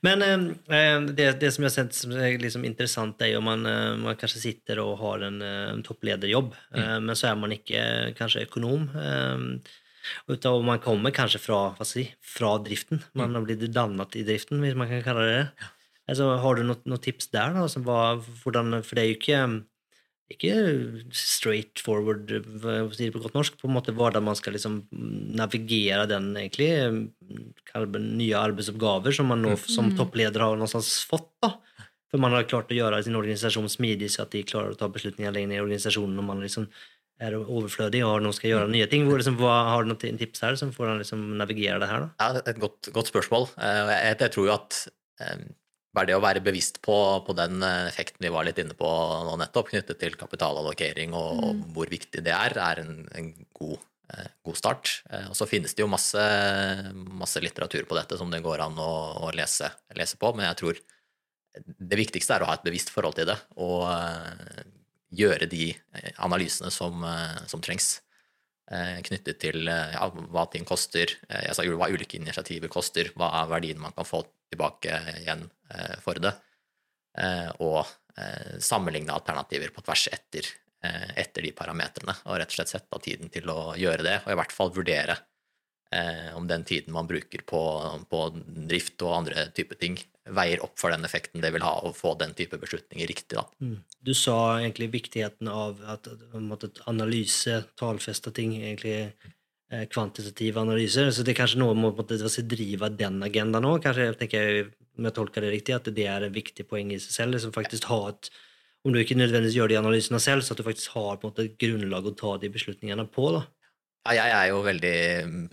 [0.04, 0.42] Men eh,
[0.76, 3.94] eh, det, det som jeg har sett som er liksom interessant, er jo man, eh,
[4.02, 7.86] man kanskje sitter og har en, en topplederjobb, eh, men så er man ikke
[8.18, 8.90] kanskje økonom.
[9.00, 9.80] Eh,
[10.28, 13.00] utan man kommer kanskje fra, si, fra driften.
[13.16, 15.70] Man har blitt dannet i driften, hvis man kan kalle det det.
[16.12, 17.54] Altså, har du noen tips der?
[17.56, 17.64] da?
[17.64, 19.44] Altså, hva, hvordan, for det er jo ikke
[20.34, 20.54] ikke
[21.16, 26.08] straight forward, sier det på godt norsk, på en måte hvordan man skal liksom navigere
[26.10, 26.70] den egentlig,
[27.74, 29.98] nye arbeidsoppgaver som man nå som Mm.
[29.98, 31.30] toppleder har någonstans fått.
[31.42, 31.54] da.
[32.12, 34.88] For man har klart å gjøre sin organisasjon smidig så at de klarer å ta
[34.88, 36.68] beslutninger lenger ned i organisasjonen når man liksom
[37.20, 39.08] er overflødig og nå skal gjøre nye ting.
[39.10, 42.00] Liksom, hva, har du noen tips her som får han liksom navigere det her?
[42.06, 42.10] da?
[42.20, 43.50] Ja, et godt, godt spørsmål.
[43.58, 44.88] Jeg, Jeg, jeg tror jo at
[45.22, 45.44] eh,
[45.94, 48.90] bare det å være bevisst på, på den eh, effekten vi var litt inne på
[49.28, 53.78] nå nettopp, knyttet til kapitalallokering og, og hvor viktig det er, er en, en god,
[54.14, 54.96] eh, god start.
[55.12, 56.24] Eh, Og så finnes det jo masse,
[57.14, 58.94] masse litteratur på dette som det går an å,
[59.28, 60.82] å lese, lese på, men jeg tror
[61.62, 64.64] det viktigste er å ha et bevisst forhold til det og eh,
[65.14, 68.00] gjøre de eh, analysene som, eh, som trengs
[69.04, 73.82] knyttet til ja, hva ting koster, jeg sa hva ulike initiativer koster, hva er verdien
[73.84, 74.22] man kan få
[74.54, 76.34] tilbake igjen eh, for det,
[77.20, 77.82] eh, og
[78.18, 83.00] eh, sammenligne alternativer på tvers etter, etter de parametrene, og rett og slett sette av
[83.06, 85.16] tiden til å gjøre det, og i hvert fall vurdere
[86.36, 87.62] om den tiden man bruker på,
[88.10, 88.20] på
[88.68, 89.96] drift og andre typer ting,
[90.36, 93.40] veier opp for den effekten det vil ha å få den type beslutninger riktig.
[93.64, 93.78] Mm.
[94.04, 99.14] Du sa egentlig viktigheten av at at analyse, tallfeste ting, egentlig
[99.74, 101.10] eh, kvantitative analyser.
[101.12, 103.82] Så det er kanskje noe med å drive den agendaen òg?
[103.84, 107.16] Kanskje, jeg om jeg tolker det riktig, at det er et viktig poeng i seg
[107.18, 107.36] selv?
[107.36, 108.30] Liksom faktisk ha et,
[108.86, 111.34] om du ikke nødvendigvis gjør de analysene selv, så at du faktisk har på en
[111.34, 113.30] måte, et grunnlag å ta de beslutningene på.
[113.34, 113.44] da.
[114.04, 114.96] Ja, jeg er jo veldig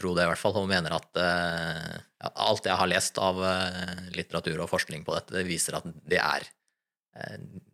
[0.00, 3.38] pro det, i hvert fall, og mener at eh, ja, alt jeg har lest av
[3.46, 6.50] eh, litteratur og forskning på dette, det viser at det er,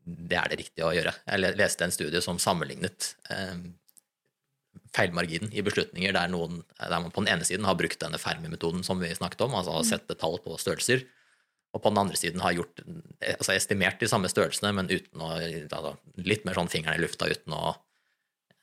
[0.05, 1.13] det er det riktige å gjøre.
[1.27, 3.15] Jeg leste en studie som sammenlignet
[4.97, 8.85] feilmarginen i beslutninger der, noen, der man på den ene siden har brukt denne Fermi-metoden
[8.87, 11.05] som vi snakket om, altså har sette tall på størrelser,
[11.77, 12.81] og på den andre siden har gjort,
[13.37, 17.29] altså estimert de samme størrelsene, men uten å, altså, litt mer sånn fingeren i lufta,
[17.29, 17.75] uten å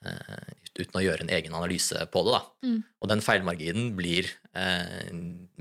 [0.08, 2.40] uh, uten å gjøre en egen analyse på det.
[2.66, 2.80] Mm.
[3.04, 5.12] Og den feilmarginen blir uh,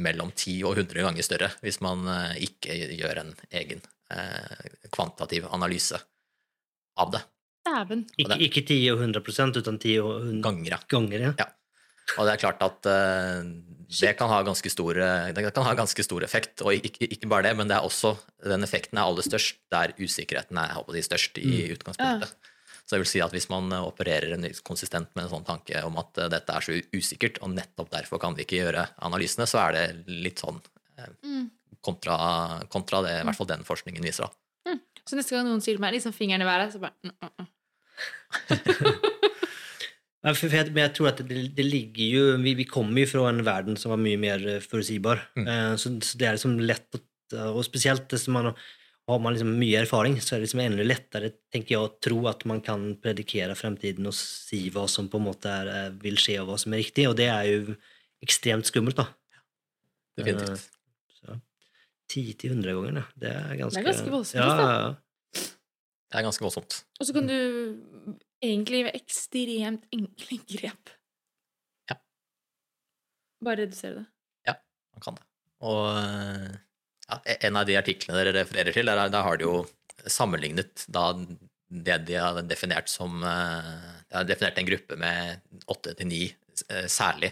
[0.00, 3.84] mellom 10 og 100 ganger større hvis man uh, ikke gjør en egen
[4.92, 5.96] kvantitativ analyse
[7.00, 7.20] av det.
[7.72, 8.06] Dæven.
[8.20, 10.80] Ikke, ikke 10 og 100% utan 10 og 100 Ganger, ja.
[10.92, 11.26] ganger.
[11.28, 11.34] Ja.
[11.40, 11.50] Ja.
[12.18, 13.46] Og det er klart at uh,
[13.92, 14.28] det kan
[14.72, 14.94] stor,
[15.32, 16.62] det kan ha ganske stor effekt.
[16.64, 19.94] Og ikke, ikke bare det, men det er også, den effekten er aller størst der
[20.00, 22.34] usikkerheten er håper størst i utgangspunktet.
[22.82, 25.94] Så jeg vil si at hvis man opererer en konsistent med en sånn tanke om
[26.02, 29.62] at eh, dette er så usikkert, og nettopp derfor kan vi ikke gjøre analysene, så
[29.62, 30.60] er det litt sånn
[30.98, 31.46] eh, Mm.
[31.80, 32.16] kontra,
[32.70, 34.28] kontra det i hvert fall den forskningen viser.
[34.28, 34.76] da.
[35.08, 37.32] Så neste gang noen sier til meg liksom fingeren i været, så bare mm, mm,
[37.40, 37.48] mm.
[40.22, 43.10] Ja, for, jeg, men jeg tror at det, det ligger jo vi, vi kommer jo
[43.10, 45.24] fra en verden som var mye mer eh, forutsigbar.
[45.34, 45.48] Mm.
[45.50, 47.02] Eh, så, så det er liksom lett å
[47.56, 51.32] Og spesielt hvis man har man liksom mye erfaring, så er det liksom enda lettere
[51.50, 55.26] tenker jeg, å tro at man kan predikere fremtiden og si hva som på en
[55.26, 57.08] måte er, eh, vil skje, og hva som er riktig.
[57.10, 57.74] Og det er jo
[58.22, 59.08] ekstremt skummelt, da.
[60.20, 60.68] Definitivt.
[62.12, 63.08] Ti 10-100 ganger.
[63.16, 64.92] Det er ganske, Det er ganske voldsomt, Ja, ja, ja.
[66.12, 66.74] Det er ganske voldsomt.
[67.00, 67.36] Og så kan du
[68.44, 70.90] egentlig ved ekstremt enkle grep
[71.90, 71.96] Ja.
[73.42, 74.06] Bare redusere det.
[74.50, 74.54] Ja,
[74.94, 75.24] Man kan det.
[75.62, 75.86] Og
[77.08, 79.62] ja, en av de artiklene dere refererer til, der, der har de jo
[80.10, 81.12] sammenlignet da
[81.72, 83.68] det de har definert som eh,
[84.10, 85.40] De har definert en gruppe med
[85.72, 86.24] åtte til ni
[86.68, 87.30] eh, særlig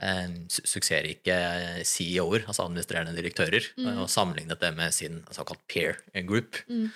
[0.00, 1.36] eh, su- suksessrike
[1.84, 3.98] CEO-er, altså administrerende direktører, Mm.
[4.04, 6.62] og sammenlignet det med sin såkalt peer group.
[6.70, 6.88] Mm.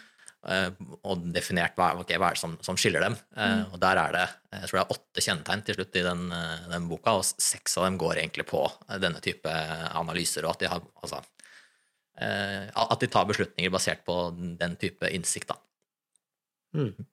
[0.48, 0.70] Eh,
[1.04, 3.16] Og definert hva, okay, hva er det som, som skiller dem.
[3.36, 3.72] Eh, Mm.
[3.72, 6.66] Og der er det jeg tror det er åtte kjennetegn til slutt i den, eh,
[6.72, 8.64] den boka, og seks av dem går egentlig på
[9.00, 9.48] denne type
[9.96, 11.22] analyser, og at de, har, altså,
[12.20, 14.18] eh, at de tar beslutninger basert på
[14.60, 15.48] den type innsikt.
[15.48, 15.56] Da.
[16.76, 17.06] Mm.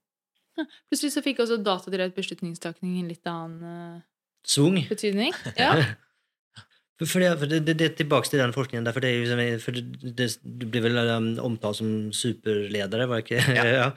[0.90, 4.04] Plutselig så fikk også datadrevet beslutningstakning en litt annen
[4.44, 4.82] Svung.
[4.90, 5.32] betydning.
[5.60, 5.74] Ja.
[7.00, 9.14] For, det, for det, det, det er tilbake til den forskningen der, for det,
[9.64, 13.56] for du blir vel um, omtalt som superledere, var det ikke?
[13.56, 13.64] Ja.
[13.78, 13.88] ja.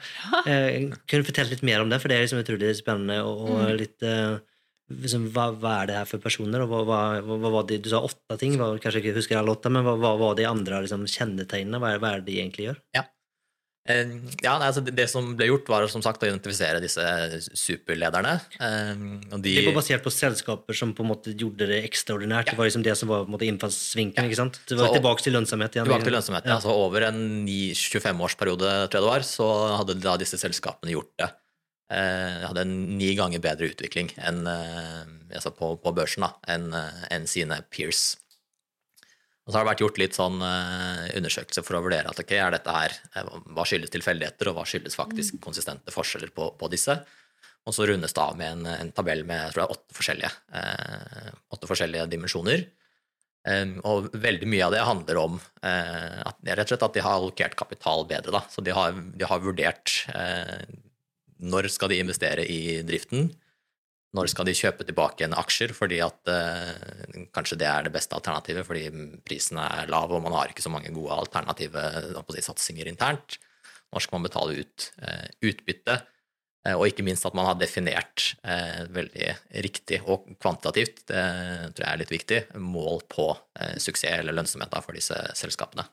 [0.47, 1.99] Eh, kunne du fortelle litt mer om det?
[1.99, 3.19] For det er liksom utrolig spennende.
[3.27, 3.77] Og, og Mm.
[3.81, 4.37] litt Uh,
[4.93, 6.63] liksom, hva, hva er det her for personer?
[6.63, 9.53] Og hva, hva, hva, var det, du sa åtte ting, hva, kanskje ikke husker alle
[9.55, 11.79] åtte, men hva, var de andre liksom, kjennetegnene?
[11.81, 12.81] Hva, er- hva er det de egentlig gjør?
[12.99, 13.07] Eh,
[13.85, 17.03] Ja, altså det, som ble gjort, var som sagt å identifisere disse
[17.51, 18.37] superlederne.
[18.59, 18.93] eh,
[19.33, 22.45] Og de, Det var basert på selskaper som på en måte gjorde det ekstraordinært.
[22.51, 24.29] Det var liksom det som var på en måte innfallsvinkelen.
[24.31, 24.59] ikke sant?
[24.67, 25.85] Det var Så- tilbake til lønnsomhet igjen.
[25.85, 26.45] Tilbake til lønnsomhet.
[26.45, 26.55] Ja.
[26.55, 31.29] Altså over en 25-årsperiode, tror jeg det var, så hadde da disse selskapene gjort det.
[31.89, 36.73] De hadde en ni ganger bedre utvikling enn, eh, altså på, på børsen da, enn
[36.73, 38.15] eh, enn sine peers.
[39.43, 40.37] Og så har det vært gjort litt sånn
[41.19, 44.63] undersøkelser for å vurdere at ok, er dette her, eh, hva skyldes tilfeldigheter, og hva
[44.67, 46.95] skyldes faktisk konsistente forskjeller på, på disse.
[47.63, 49.97] Og så rundes det av med en, en tabell med jeg tror det er åtte
[49.97, 52.65] forskjellige, eh, åtte forskjellige dimensjoner.
[53.43, 55.33] Um, og veldig mye av det handler om
[55.67, 58.31] eh, at, rett og slett at de har allokert kapital bedre.
[58.31, 58.39] Da.
[58.47, 60.61] Så de har, de har vurdert eh,
[61.43, 63.33] når skal de investere i driften,
[64.13, 68.13] når skal de kjøpe tilbake en aksjer, fordi at eh, kanskje det er det beste
[68.17, 68.85] alternativet, fordi
[69.25, 71.81] prisen er lav og man har ikke så mange gode alternative
[72.35, 73.39] si, satsinger internt.
[73.93, 75.97] Når skal man betale ut eh, utbytte?
[76.65, 79.31] Eh, Og ikke minst at man har definert eh, veldig
[79.65, 81.25] riktig og kvantitativt, det
[81.73, 83.27] tror jeg er litt viktig, mål på
[83.59, 85.85] eh, suksess eller lønnsomhet for disse selskapene.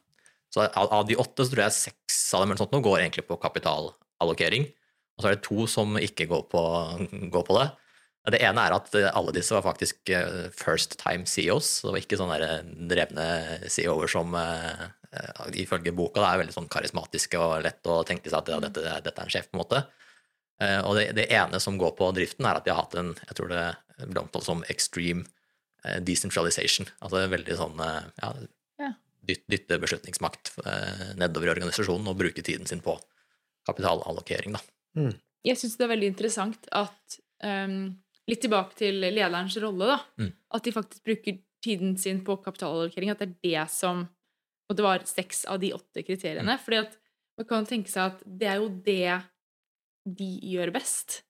[0.50, 3.00] Så av, av de åtte så tror jeg seks av dem eller sånt nå går
[3.00, 4.68] egentlig på kapitalallokering.
[5.16, 6.62] Og så er det to som ikke går på,
[7.34, 7.68] går på det.
[8.28, 11.80] Det ene er at eh, alle disse var faktisk eh, first time CEOs.
[11.80, 12.50] og det var ikke sånne
[12.90, 13.26] drevne
[13.72, 14.82] CEO-er som eh,
[15.16, 18.84] eh, ifølge boka er veldig sånn karismatiske og lett å tenke seg at ja, dette,
[19.06, 19.80] dette er en sjef, på en måte.
[20.60, 23.14] Eh, Og det, det ene som går på driften, er at de har hatt en
[23.16, 23.64] jeg tror det
[24.10, 25.24] ble omtalt som extreme
[25.84, 26.88] eh, decentralization.
[27.00, 28.34] Altså veldig sånn eh, ja,
[29.30, 32.98] dytte beslutningsmakt eh, nedover i organisasjonen og bruke tiden sin på
[33.68, 34.56] kapitalallokering.
[34.56, 34.62] Da.
[35.44, 37.96] Jeg syns det er veldig interessant at ehm,
[38.30, 39.98] Litt tilbake til lederens rolle, da.
[40.20, 40.32] Mm.
[40.56, 43.12] At de faktisk bruker tiden sin på kapitalallokering.
[43.12, 44.08] At det er det som
[44.70, 46.54] Og det var seks av de åtte kriteriene.
[46.54, 46.60] Mm.
[46.62, 46.92] Fordi at
[47.40, 49.16] man kan tenke seg at det er jo det
[50.06, 51.24] de gjør best.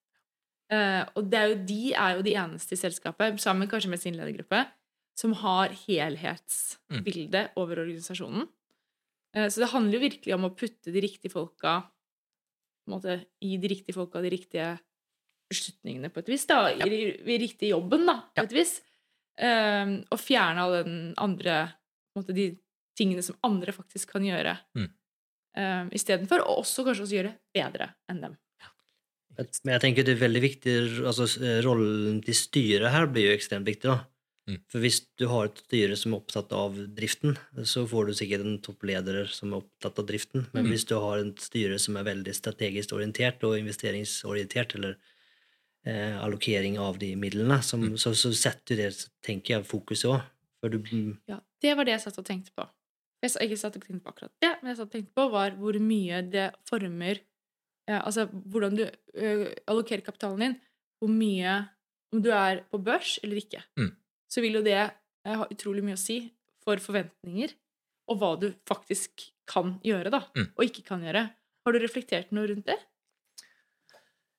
[0.70, 4.02] Uh, og det er jo, de er jo de eneste i selskapet, sammen kanskje med
[4.02, 4.60] sin ledergruppe,
[5.18, 8.44] som har helhetsbildet over organisasjonen.
[9.34, 11.80] Uh, så det handler jo virkelig om å putte de riktige folka
[12.90, 14.68] måte, gi de riktige folka de riktige
[15.50, 16.46] beslutningene, på et vis.
[16.46, 16.86] da, Ja.
[16.86, 18.42] I i riktig jobben, da, på Ja.
[18.44, 18.80] et vis.
[19.40, 21.72] Um, og fjerne all den andre
[22.14, 22.58] på en måte, De
[22.98, 24.90] tingene som andre faktisk kan gjøre, Mm.
[25.56, 26.40] um, istedenfor.
[26.46, 28.36] Og også kanskje også gjøre bedre enn dem.
[29.64, 30.72] Men jeg tenker det er veldig viktig,
[31.06, 33.88] altså eh, Rollen til styret her blir jo ekstremt viktig.
[33.88, 34.04] da.
[34.48, 34.58] Mm.
[34.68, 38.44] For Hvis du har et styre som er opptatt av driften, så får du sikkert
[38.44, 40.46] en toppleder som er opptatt av driften.
[40.52, 40.70] Men Mm.
[40.72, 44.96] hvis du har et styre som er veldig strategisk orientert og investeringsorientert, eller
[45.86, 47.96] eh, allokering av de midlene, som, Mm.
[47.98, 50.22] så, så setter det, tenker jeg, fokuset òg.
[50.70, 50.76] Du
[51.26, 52.66] Ja, Det var det jeg satt og tenkte på.
[53.22, 55.50] Jeg ikke satt og tenkte på akkurat det, men jeg satt og tenkte på var
[55.56, 57.18] hvor mye det former
[57.88, 60.60] eh, Altså hvordan du eh, allokerer kapitalen din.
[61.00, 61.68] Hvor mye
[62.12, 63.62] Om du er på børs eller ikke.
[63.78, 63.92] Mm.
[64.28, 64.90] Så vil jo det eh,
[65.36, 66.32] ha utrolig mye å si
[66.64, 67.52] for forventninger
[68.10, 70.48] og hva du faktisk kan gjøre, da, Mm.
[70.58, 71.30] og ikke kan gjøre.
[71.64, 72.78] Har du reflektert noe rundt det?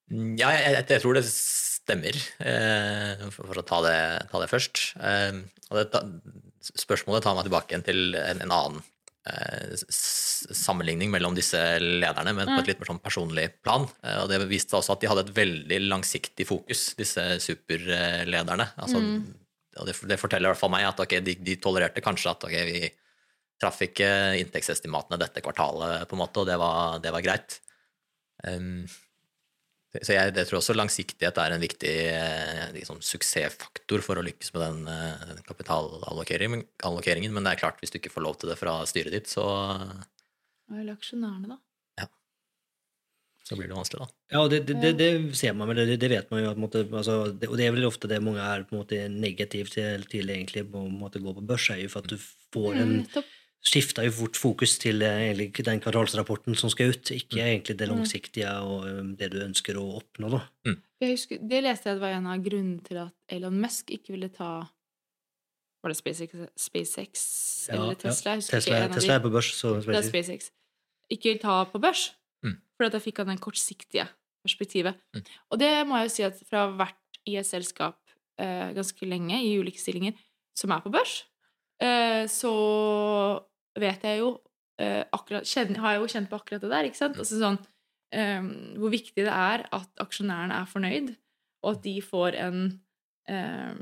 [0.10, 3.98] Ja, jeg, jeg, jeg tror det stemmer, eh, for, for å ta det,
[4.32, 4.82] ta det først.
[5.00, 6.06] Eh, det, ta-
[6.82, 8.82] spørsmålet tar meg tilbake til en, en annen
[9.32, 13.88] eh, sammenligning mellom disse lederne, men på et litt mer sånn personlig plan.
[14.04, 18.68] Eh, og det viste også at de hadde et veldig langsiktig fokus, disse superlederne.
[18.84, 19.00] Altså,
[19.80, 22.44] Og det, det forteller i hvert fall meg at okay, de, de tolererte kanskje at
[22.50, 22.90] okay, vi
[23.62, 24.10] traff ikke
[24.42, 27.60] inntektsestimatene dette kvartalet, på en måte, og det var, det var greit.
[28.44, 28.84] Um,
[29.92, 34.54] så jeg, jeg tror også langsiktighet er en viktig eh, liksom, suksessfaktor for å lykkes
[34.56, 36.64] med den eh, kapitalallokeringen.
[36.88, 39.28] allokeringen, Men det er klart, hvis du ikke får lov til det fra styret ditt,
[39.28, 39.44] så,
[40.72, 41.60] Eller aksjonærene, da.
[42.00, 42.08] Ja.
[43.44, 44.16] så blir det vanskelig, da.
[44.32, 46.56] Ja, det, det, det, det ser man, vel, det, det vet man jo.
[46.56, 49.76] måte, altså, det, Og det er vel ofte det mange er på en måte negativt
[49.76, 52.16] til, til egentlig på en måte gå på børs, er jo for at du
[52.56, 53.28] får en Mm,
[53.62, 57.88] skifter jo fort fokus til eh, egentlig den kvartalsrapporten som skal ut, ikke egentlig det
[57.90, 60.32] langsiktige og eh, det du ønsker å oppnå.
[60.34, 60.76] da.
[61.02, 64.16] Jeg husker, det leste jeg at var en av grunnene til at Elon Musk ikke
[64.16, 64.52] ville ta
[65.82, 67.22] Var det SpaceX, SpaceX
[67.70, 68.00] Ja, eller ja.
[68.04, 68.36] Tesla?
[68.38, 70.52] Jeg Tesla, Tesla er på børs, så Det er SpaceX.
[71.10, 72.12] Ikke vil ta på børs.
[72.46, 72.60] Mm.
[72.78, 74.06] For da fikk han den kortsiktige
[74.46, 74.98] perspektivet.
[75.14, 75.24] Mm.
[75.50, 77.98] Og det må jeg jo si at fra å ha vært i et selskap
[78.42, 80.18] eh, ganske lenge, i ulike stillinger,
[80.58, 81.24] som er på børs,
[81.82, 82.54] eh, så
[83.80, 84.42] vet jeg jo
[84.80, 87.18] eh, akkurat, kjenner, Har jeg jo kjent på akkurat det der, ikke sant?
[87.18, 87.60] Altså sånn
[88.12, 88.42] eh,
[88.78, 91.16] Hvor viktig det er at aksjonærene er fornøyd,
[91.64, 92.64] og at de får en
[93.30, 93.76] eh,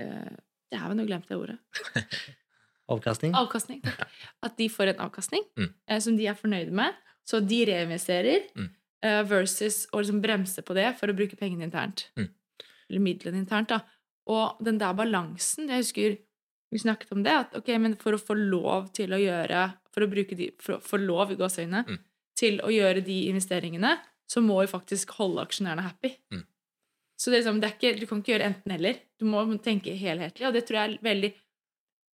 [0.00, 0.32] eh,
[0.74, 1.58] Dæven, nå glemte jeg ordet.
[2.94, 3.32] Avkastning.
[3.38, 3.80] Avkastning.
[3.84, 4.10] takk.
[4.44, 5.68] At de får en avkastning Mm.
[5.88, 6.92] eh, som de er fornøyd med,
[7.24, 8.70] så de reinvesterer, Mm.
[9.02, 12.08] eh, versus å liksom bremse på det for å bruke pengene internt.
[12.18, 12.28] Mm.
[12.90, 13.80] Eller midlene internt, da.
[14.26, 16.18] Og den der balansen Jeg husker
[16.74, 19.62] vi snakket om det, at ok, men for å få lov til å gjøre
[19.94, 21.98] For å bruke de For å få lov, i gåseøynene, Mm.
[22.34, 23.92] til å gjøre de investeringene,
[24.26, 26.16] så må vi faktisk holde aksjonærene happy.
[26.34, 26.42] Mm.
[27.16, 28.98] Så det er liksom, det er ikke, du kan ikke gjøre enten-eller.
[29.20, 31.30] Du må tenke helhetlig, og det tror jeg er veldig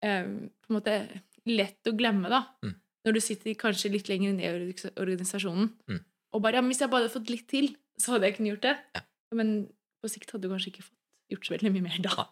[0.05, 0.25] eh,
[0.61, 0.97] på en måte
[1.47, 2.43] lett å glemme, da.
[2.63, 2.75] Mm.
[3.07, 5.71] Når du sitter kanskje litt lenger ned i organisasjonen.
[5.89, 6.03] Mm.
[6.35, 8.67] Og bare ja, 'Hvis jeg bare hadde fått litt til, så hadde jeg kunnet gjort
[8.69, 8.79] det'.
[8.95, 9.01] Ja.
[9.33, 9.69] Men
[10.03, 11.01] på sikt hadde du kanskje ikke fått
[11.33, 12.29] gjort så veldig mye mer da.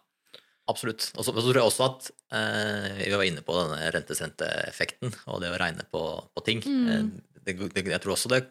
[0.69, 1.07] Absolutt.
[1.17, 5.41] Og så så tror jeg også at eh, vi var inne på denne rentesrenteeffekten og
[5.41, 6.03] det å regne på,
[6.35, 6.61] på ting.
[6.65, 6.87] Mm.
[6.93, 8.43] Eh, det, det, jeg tror også det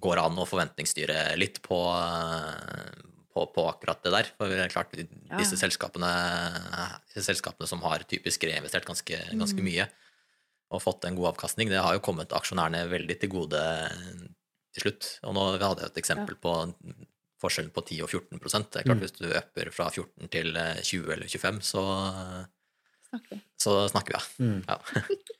[0.00, 1.76] går an å forventningsstyre litt på,
[3.34, 4.30] på, på akkurat det der.
[4.38, 5.36] For det er klart, Ja.
[5.40, 6.08] disse, selskapene,
[7.10, 9.66] disse selskapene som har typisk reinvestert ganske, ganske Mm.
[9.70, 9.88] mye
[10.74, 13.60] og fått en god avkastning, det har jo kommet aksjonærene veldig til gode
[14.74, 15.10] til slutt.
[15.28, 16.54] Og nå vi hadde jeg et eksempel på
[17.42, 19.00] forskjellen på 10 og 14 Det er klart Mm.
[19.04, 21.84] Hvis du upper fra 14 til eh, 20 eller 25, så,
[23.10, 24.44] snakker, så snakker vi.
[24.44, 24.62] Mm.
[24.68, 24.78] Ja.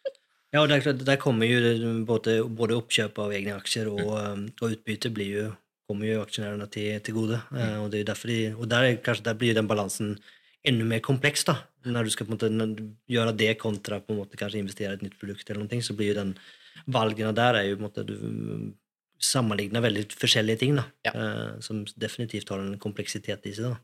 [0.54, 4.44] Ja, og der, der kommer jo både, både oppkjøp av egne aksjer og, Mm.
[4.62, 5.46] og utbytte blir jo,
[5.90, 7.40] kommer jo aksjonærene til, til gode.
[7.50, 10.12] Eh, og, det er derfor de, og der, er, kanskje, der blir jo den balansen
[10.64, 11.42] enda mer kompleks.
[11.44, 11.57] da.
[11.85, 14.62] Når du skal på en måte når du gjøre det kontra på en måte kanskje
[14.62, 16.33] investere i et nytt produkt, eller noe, så blir jo den
[16.87, 18.14] valgene der er jo på en måte du
[19.14, 20.77] mm, sammenligner veldig forskjellige ting.
[20.77, 21.12] da, Ja.
[21.14, 23.74] eh, Som definitivt har en kompleksitet i seg.
[23.74, 23.79] da.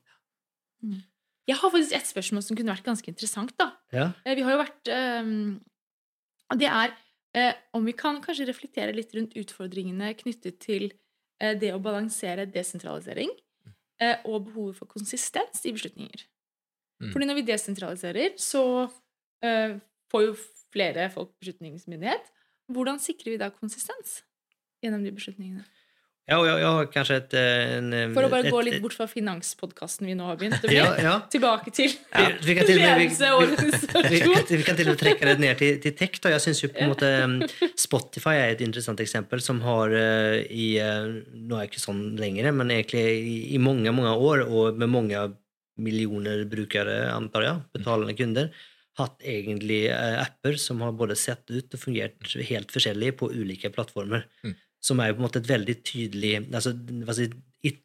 [1.49, 3.57] Jeg har faktisk et spørsmål som kunne vært ganske interessant.
[3.59, 3.73] da.
[3.93, 6.97] Ja, Eh, Vi har jo vært eh, Det er
[7.37, 10.93] uh, om vi kan kanskje reflektere litt rundt utfordringene knyttet til
[11.43, 13.31] uh, det å balansere desentralisering
[14.03, 16.27] uh, og behovet for konsistens i beslutninger.
[17.01, 17.13] Mm.
[17.13, 18.91] Fordi når vi desentraliserer, så
[19.43, 19.79] eh,
[20.13, 20.35] får jo
[20.75, 22.27] flere folk beslutningsmyndighet.
[22.69, 24.19] Hvordan sikrer vi da konsistens
[24.83, 25.67] gjennom de beslutningene?
[26.31, 28.59] ja og jeg, jeg har kanskje et eh, en, eh, For å bare et, gå
[28.63, 31.15] litt bort fra finanspodkasten vi nå har begynt, og Ja, ja.
[31.33, 33.91] tilbake til ja, vi kan til med, ledelse og organisasjon.
[34.05, 36.21] kan- vi kan til og med trekke det ned til, til tech.
[36.23, 36.31] Da.
[36.37, 37.35] Jeg synes jo på en måte um,
[37.75, 42.53] Spotify er et interessant eksempel som har uh, i Nå er jeg ikke sånn lenger,
[42.55, 45.25] men egentlig i, i mange mange år og med mange
[45.81, 48.51] millioner brukere, antar jeg, betalende kunder,
[49.01, 54.27] hatt egentlig apper som har både sett ut og fungert helt forskjellig på ulike plattformer.
[54.45, 54.55] Mm.
[54.81, 56.73] Som er jo på en måte et veldig tydelig altså,
[57.05, 57.29] hva si,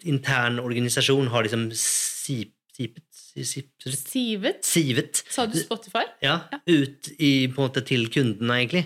[0.08, 3.04] Intern organisasjon har liksom sip, sipet,
[3.36, 6.06] sipet, Sivet, sivet sa du Spotify?
[6.24, 8.86] ja, ut i, på en måte, til kundene, egentlig.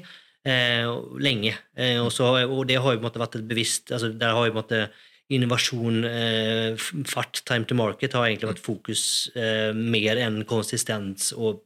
[0.50, 0.90] Eh,
[1.22, 1.54] lenge.
[1.78, 4.34] Eh, og, så, og det har jo på en måte vært et bevisst altså, Der
[4.34, 4.82] har jo på en måte
[5.30, 9.04] innovasjon, eh, fart, time to market, har egentlig vært fokus
[9.38, 11.62] eh, mer enn konsistens og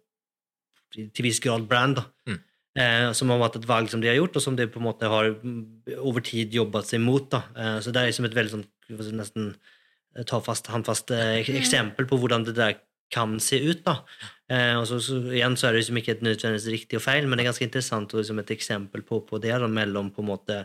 [0.94, 2.02] til viss grad brand.
[2.02, 2.04] da.
[2.28, 2.42] Mm.
[2.74, 4.88] Eh, som har vært et valg som de har gjort, og som de på en
[4.88, 7.28] måte har mm, over tid jobbet seg mot.
[7.30, 7.44] da.
[7.54, 8.66] Eh, så det er liksom et veldig sånn,
[9.20, 9.52] nesten
[10.18, 12.80] eh, tafatt, håndfast eh, eksempel på hvordan det der
[13.14, 13.84] kan se ut.
[13.86, 14.00] da.
[14.50, 17.30] Eh, og så, så, igjen så er det liksom ikke et nødvendigvis riktig og feil,
[17.30, 20.26] men det er ganske interessant og liksom et eksempel på, på det da, mellom på
[20.26, 20.64] en måte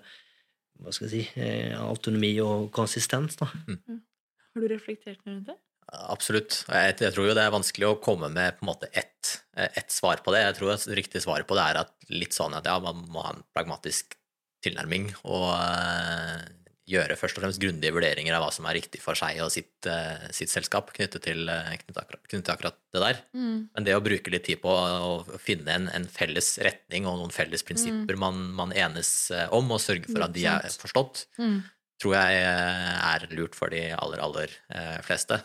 [0.78, 3.36] hva skal jeg si, eh, autonomi og konsistens.
[3.36, 3.50] da.
[3.52, 5.60] Har du reflektert noe rundt det?
[5.88, 6.62] Absolutt.
[6.68, 9.90] Jeg, jeg tror jo det er vanskelig å komme med på en måte ett, ett
[9.94, 10.42] svar på det.
[10.44, 13.24] Jeg tror at riktig svar på det er at litt sånn at ja, man må
[13.24, 14.16] ha en pragmatisk
[14.64, 16.40] tilnærming og uh,
[16.88, 19.76] gjøre først og fremst grundige vurderinger av hva som er riktig for seg og sitt,
[19.86, 23.20] uh, sitt selskap knyttet til, eh, knyttet akkurat, knyttet akkurat det der.
[23.76, 27.34] Men det å bruke litt tid på å finne en, en felles retning og noen
[27.34, 31.60] felles prinsipper man, man enes eh, om, og sørge for at de er forstått, Mm.
[32.02, 35.38] tror jeg eh, er lurt for de aller, aller eh, fleste.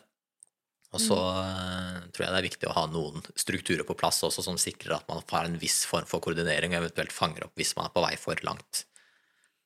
[0.93, 2.09] Og så mm.
[2.13, 5.07] tror jeg det er viktig å ha noen strukturer på plass også som sikrer at
[5.09, 8.03] man har en viss form for koordinering og eventuelt fanger opp hvis man er på
[8.05, 8.83] vei for langt,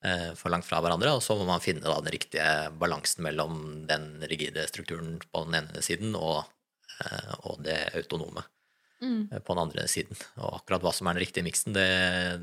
[0.08, 1.18] eh, for langt fra hverandre.
[1.18, 5.60] Og så må man finne da, den riktige balansen mellom den rigide strukturen på den
[5.62, 6.46] ene siden og,
[7.02, 8.48] eh, og det autonome
[8.98, 9.30] Mm.
[9.32, 10.18] eh, på den andre siden.
[10.42, 11.86] Og akkurat hva som er den riktige miksen, det,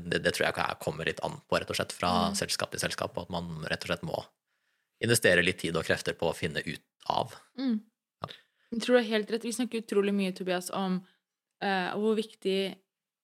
[0.07, 2.37] det, det tror jeg kommer litt an på, rett og slett, fra Mm.
[2.39, 4.21] selskap til selskap, og at man rett og slett må
[5.03, 6.81] investere litt tid og krefter på å finne ut
[7.11, 7.35] av.
[7.59, 7.81] Mm.
[8.75, 9.47] Jeg tror du har helt rett.
[9.47, 10.99] Vi snakker utrolig mye, Tobias, om
[11.63, 12.59] uh, hvor viktig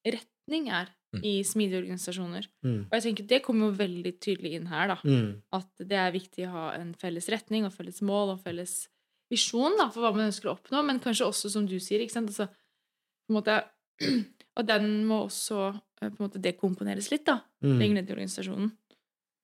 [0.07, 1.25] retning er Mm.
[1.27, 2.45] i smidige organisasjoner.
[2.63, 2.85] Mm.
[2.87, 4.95] Og jeg tenker det kommer jo veldig tydelig inn her, da.
[5.03, 5.41] Mm.
[5.51, 8.87] At det er viktig å ha en felles retning og felles mål og felles
[9.29, 12.15] visjon da, for hva man ønsker å oppnå, men kanskje også, som du sier, ikke
[12.15, 13.57] sant, altså, på en måte,
[14.57, 17.75] og den må også eh, på en måte dekomponeres litt, da, Mm.
[17.77, 18.71] lenger ned i organisasjonen.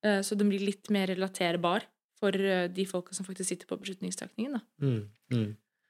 [0.08, 1.84] Uh, Så den blir litt mer relaterbar
[2.18, 4.62] for uh, de folka som faktisk sitter på beslutningstakningen, da.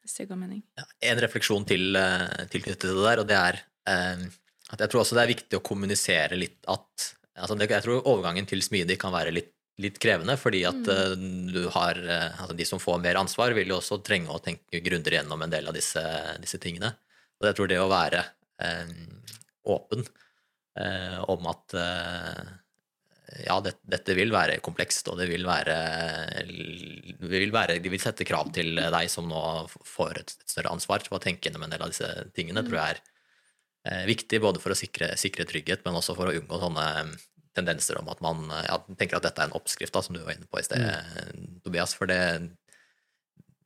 [0.08, 0.62] Hvis det ga mening.
[0.80, 3.58] Ja, en refleksjon til, eh, tilknyttet til det der, og det er
[3.92, 4.22] eh,
[4.72, 8.08] at jeg tror også det er viktig å kommunisere litt at altså det, Jeg tror
[8.08, 9.52] overgangen til smidig kan være litt,
[9.84, 10.90] litt krevende, fordi at Mm.
[10.96, 12.00] eh, du har
[12.40, 15.52] altså De som får mer ansvar, vil jo også trenge å tenke grundigere gjennom en
[15.54, 16.02] del av disse,
[16.42, 16.96] disse tingene.
[17.42, 18.24] Og jeg tror det å være
[19.68, 20.08] åpen
[20.80, 21.76] eh, om at
[23.44, 25.76] ja, det, dette vil være komplekst, og det vil være,
[26.48, 30.72] det vil være De vil sette krav til deg som nå får et, et større
[30.72, 32.08] ansvar til å tenke gjennom en del av disse
[32.38, 33.02] tingene, tror jeg er
[33.90, 37.12] eh, viktig både for å sikre, sikre trygghet, men også for å unngå sånne eh,
[37.58, 40.36] tendenser om at man ja, tenker at dette er en oppskrift, da, som du var
[40.36, 40.84] inne på i sted,
[41.66, 41.96] Tobias.
[41.98, 42.20] For det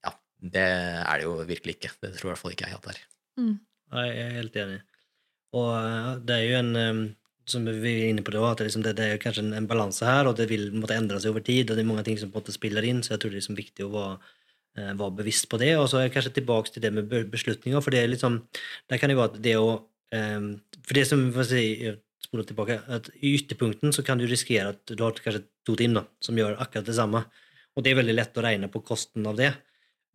[0.05, 1.91] ja, det er det jo virkelig ikke.
[1.99, 3.01] Det tror i hvert fall ikke jeg at det er.
[3.41, 3.57] Mm.
[3.97, 4.79] jeg er helt enig.
[5.57, 7.01] Og eh, det er jo en eh,
[7.51, 9.69] som vi er inne på da, at det, liksom, det, det er kanskje en, en
[9.69, 12.19] balanse her, og det vil måtte endre seg over tid, og det er mange ting
[12.19, 14.13] som på en måte spiller inn, så jeg tror det er liksom viktig å være,
[14.79, 15.73] eh, være bevisst på det.
[15.79, 18.39] Og så er jeg kanskje tilbake til det med beslutninger, for det er liksom,
[18.91, 19.71] der kan det være at det å
[20.15, 20.39] eh,
[20.81, 24.73] For det som for si, jeg spoler tilbake, at i ytterpunkten så kan du risikere
[24.73, 27.25] at du har kanskje to team da, som gjør akkurat det samme,
[27.75, 29.53] og det er veldig lett å regne på kosten av det.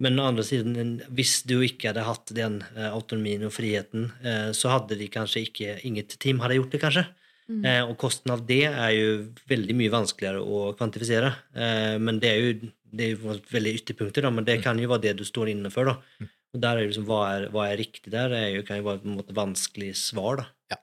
[0.03, 4.51] Men på andre siden, hvis du ikke hadde hatt den eh, autonomien og friheten, eh,
[4.57, 7.07] så hadde de kanskje ikke Inget team hadde gjort det, kanskje.
[7.47, 7.61] Mm.
[7.63, 9.11] Eh, og kosten av det er jo
[9.51, 11.31] veldig mye vanskeligere å kvantifisere.
[11.55, 14.89] Eh, men det er jo det er jo veldig ytterpunkter, da, men det kan jo
[14.89, 15.91] være det du står inne for.
[15.91, 16.27] da.
[16.55, 19.03] Og der er liksom, hva er, hva er riktig der, er jo, kan jo være
[19.03, 20.41] på en måte vanskelig svar.
[20.71, 20.79] da.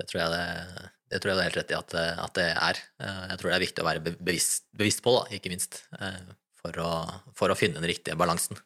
[0.00, 1.94] Det tror jeg det, det tror jeg du har helt rett i at,
[2.24, 2.80] at det er.
[3.04, 6.18] Eh, Jeg tror det er viktig å være bevisst, bevisst på, da, ikke minst, eh,
[6.58, 6.90] for å,
[7.38, 8.58] for å finne den riktige balansen.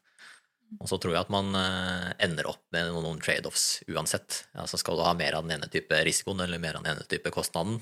[0.77, 4.43] Og så tror jeg at man eh, ender opp med noen, trade-offs uansett.
[4.61, 7.07] Altså skal du ha mer av den ene type risikoen eller mer av den ene
[7.09, 7.79] type kostnaden,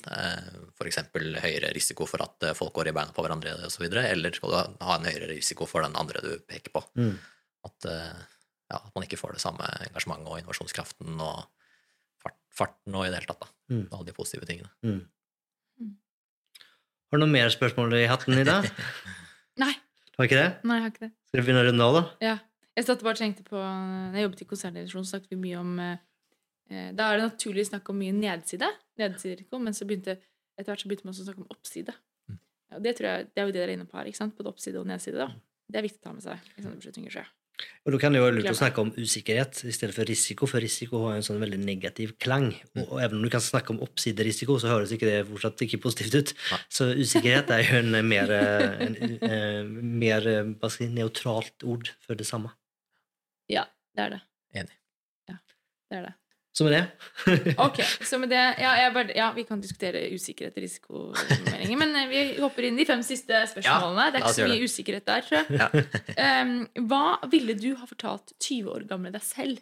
[0.78, 1.00] f.eks.
[1.42, 4.56] høyere risiko for at eh, folk går i beina på hverandre osv., eller skal du
[4.86, 6.84] ha- en høyere risiko for den andre du peker på.
[6.94, 7.16] Mm.
[7.66, 8.24] At, eh,
[8.70, 11.42] ja, at man ikke får det samme engasjementet og innovasjonskraften og
[12.22, 13.42] fart, farten og i det hele tatt.
[13.48, 13.52] da.
[13.74, 13.84] Mm.
[13.90, 14.70] Alle de positive tingene.
[14.86, 15.02] Mm.
[15.82, 15.94] Mm.
[17.10, 18.70] Har du noen mer spørsmål i hatten i dag?
[19.62, 19.72] Nei,
[20.16, 20.50] Har ikke det?
[20.64, 21.14] nei, jeg har ikke det.
[21.28, 22.04] Skal vi begynne å runde av, da?
[22.24, 22.36] Ja.
[22.76, 25.78] Jeg satt og bare tenkte på Når jeg jobbet i konsernredaksjon, snakket vi mye om
[25.80, 26.02] eh,
[26.70, 28.68] eh, Da er det naturlig å snakke om mye nedside,
[29.00, 30.18] nedsiderisiko, men så begynte
[30.56, 31.92] etter hvert så begynte man også å snakke om oppside.
[32.30, 32.36] Mm.
[32.76, 34.08] Og det tror jeg, det er jo det dere er inne på her.
[34.08, 34.36] ikke sant?
[34.38, 35.20] Både oppside og nedside.
[35.20, 35.28] da.
[35.68, 37.18] Det er viktig å ta med seg i sånne beslutninger.
[37.18, 37.28] jeg.
[37.86, 40.48] Og da kan det jo være lurt å snakke om usikkerhet i stedet for risiko,
[40.50, 42.50] for risiko har en sånn veldig negativ klang.
[42.74, 45.80] Og, og even om du kan snakke om oppsiderisiko, så høres ikke det fortsatt ikke
[45.84, 46.34] positivt ut.
[46.72, 48.98] Så usikkerhet er jo en mer, eh, en,
[49.30, 49.60] eh,
[50.04, 52.52] mer eh, jeg si, neutralt ord for det samme.
[53.52, 53.66] Ja,
[53.96, 54.22] det er det.
[54.62, 54.78] Enig.
[55.30, 55.36] Ja,
[55.90, 56.14] det er det.
[56.56, 60.64] Så med det Ok, så med det Ja, bare, ja vi kan diskutere usikkerhet og
[60.64, 64.06] risikomeldinger, men eh, vi hopper inn i de fem siste spørsmålene.
[64.14, 65.60] det er ikke så mye usikkerhet der, tror jeg.
[65.60, 66.40] Ja.
[66.40, 66.54] Um,
[66.88, 69.60] hva ville du ha fortalt 20 år gamle deg selv?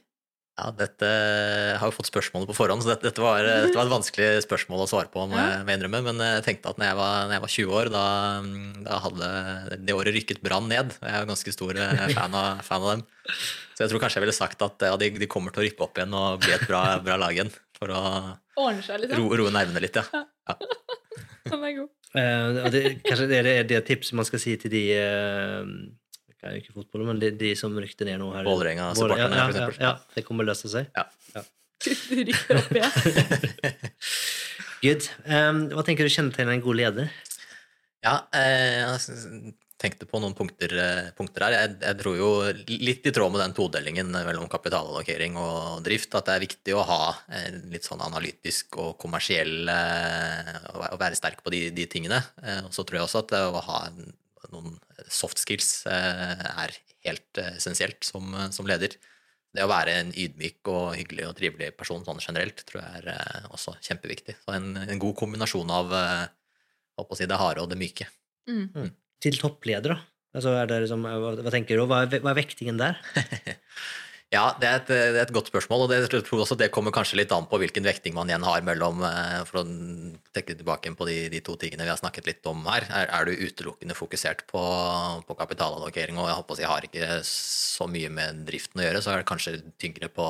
[0.54, 3.88] Ja, dette jeg har jo fått spørsmålet på forhånd, så dette, dette, var, dette var
[3.88, 6.00] et vanskelig spørsmål å svare på, må jeg må innrømme.
[6.06, 8.04] Men jeg tenkte at når jeg var, når jeg var 20 år, da,
[8.86, 9.30] da hadde
[9.88, 10.94] det året rykket Brann ned.
[10.94, 13.02] og Jeg er jo ganske stor eh, fan av, fan av dem.
[13.74, 15.86] Så jeg tror kanskje jeg ville sagt at ja, de, de kommer til å rykke
[15.88, 17.50] opp igjen og bli et bra, bra lag igjen.
[17.74, 18.04] For å
[18.54, 20.24] ro, roe nervene litt, ja.
[21.50, 21.90] Den er god.
[22.14, 25.66] Uh, det, kanskje det er det, tipset man skal si til de eh,
[26.44, 29.58] kan jo ikke fotball, men de, de som rykte ned nå her Vålerenga-supporterne, ja, for
[29.58, 29.82] ja, eksempel.
[29.88, 30.92] ja, det kommer løse seg.
[31.84, 31.90] Du
[32.30, 33.74] rykker opp igjen.
[34.84, 35.06] Good.
[35.24, 37.12] Um, hva tenker du kjennetegner en god leder?
[38.04, 41.54] Ja, eh, jeg tenkte på noen punkter, eh, punkter her.
[41.56, 42.28] Jeg, jeg tror jo
[42.68, 46.84] litt i tråd med den todelingen mellom kapitalallokering og drift, at det er viktig å
[46.88, 47.00] ha
[47.32, 52.20] eh, litt sånn analytisk og kommersiell Å være- sterk på de, de tingene.
[52.44, 54.12] Eh, Og så tror jeg også at det å ha en,
[54.52, 54.76] noen
[55.08, 56.76] soft skills eh, er
[57.06, 58.96] helt eh, essensielt som, som leder.
[59.54, 63.12] Det å være en ydmyk og hyggelig og trivelig person sånn generelt tror jeg er
[63.14, 64.36] eh, også kjempeviktig.
[64.42, 66.24] Så en, en god kombinasjon av eh,
[67.14, 68.08] si, det harde og det myke.
[68.50, 68.90] Mm.
[69.22, 70.00] Til toppleder, da?
[70.34, 71.84] Altså, er det liksom, hva, hva tenker du?
[71.86, 72.98] Hva er, hva er vektingen der?
[74.34, 77.20] Ja, det er, et, det er et godt spørsmål, og det, også det kommer kanskje
[77.20, 79.64] litt an på hvilken vekting man igjen har mellom eh, For å
[80.34, 82.86] trekke tilbake på de, de to tingene vi har snakket litt om her.
[82.88, 84.62] Er, er du utelukkende fokusert på,
[85.28, 89.04] på kapitalallokering, og jeg håper å si har ikke så mye med driften å gjøre,
[89.04, 90.28] så er det kanskje tyngre på,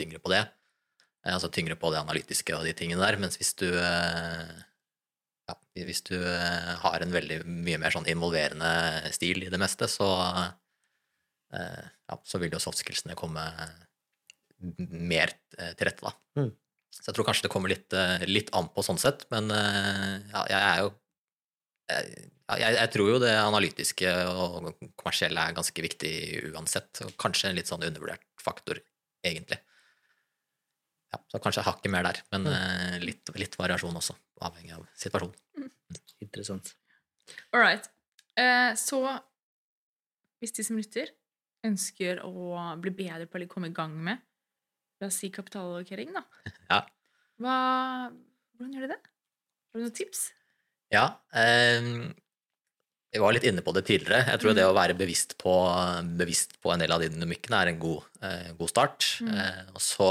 [0.00, 0.44] tyngre på det.
[1.24, 3.20] Eh, Altså tyngre på det analytiske og de tingene der.
[3.22, 4.56] Mens hvis du eh,
[5.48, 10.12] ja, hvis du har en veldig mye mer sånn involverende stil i det meste, så
[11.50, 13.42] ja, så vil jo soft skillsene komme
[14.60, 16.12] mer eh, til rette, da.
[16.40, 16.50] Mm.
[16.90, 20.18] Så jeg tror kanskje det kommer litt, eh, litt an på sånn sett, men eh,
[20.32, 20.90] ja, jeg er jo
[21.90, 26.12] jeg, jeg, jeg tror jo det analytiske og kommersielle er ganske viktig
[26.52, 28.78] uansett, og kanskje en litt sånn undervurdert faktor,
[29.26, 29.58] egentlig.
[31.10, 33.00] Ja, så kanskje hakket mer der, men mm.
[33.02, 34.14] litt, litt variasjon også,
[34.46, 35.66] avhengig av situasjonen.
[36.22, 36.76] Interessant.
[37.50, 37.90] All right.
[38.38, 39.02] Eh, så
[40.38, 41.10] hvis de som lytter,
[41.66, 44.20] ønsker å bli bedre på eller komme i gang med
[45.00, 46.24] La oss si kapitalallokering, da.
[46.70, 46.82] Ja.
[47.40, 47.54] Hva,
[48.52, 48.98] hvordan gjør de det?
[49.00, 50.26] Har du noen tips?
[50.92, 51.86] Ja, eh,
[53.10, 54.26] vi var litt inne på det tidligere.
[54.28, 55.54] Jeg tror det å være bevisst på,
[56.20, 59.06] bevisst på en del av de dynamikkene er en god, eh, god start.
[59.24, 59.32] Mm.
[59.40, 60.10] Eh, og så,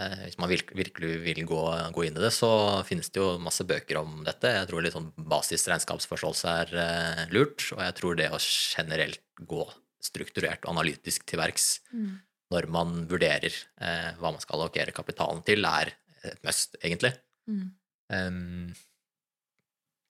[0.00, 1.60] eh, hvis man virk, virkelig vil gå,
[1.94, 2.50] gå inn i det, så
[2.88, 4.56] finnes det jo masse bøker om dette.
[4.56, 9.68] Jeg tror litt sånn basisregnskapsforståelse er lurt, og jeg tror det å generelt gå
[10.04, 12.18] strukturert og analytisk til verks Mm.
[12.50, 15.92] når man vurderer eh, hva man skal allokere kapitalen til, er
[16.24, 17.12] et must, egentlig.
[17.46, 17.68] Mm.
[18.10, 18.72] Um,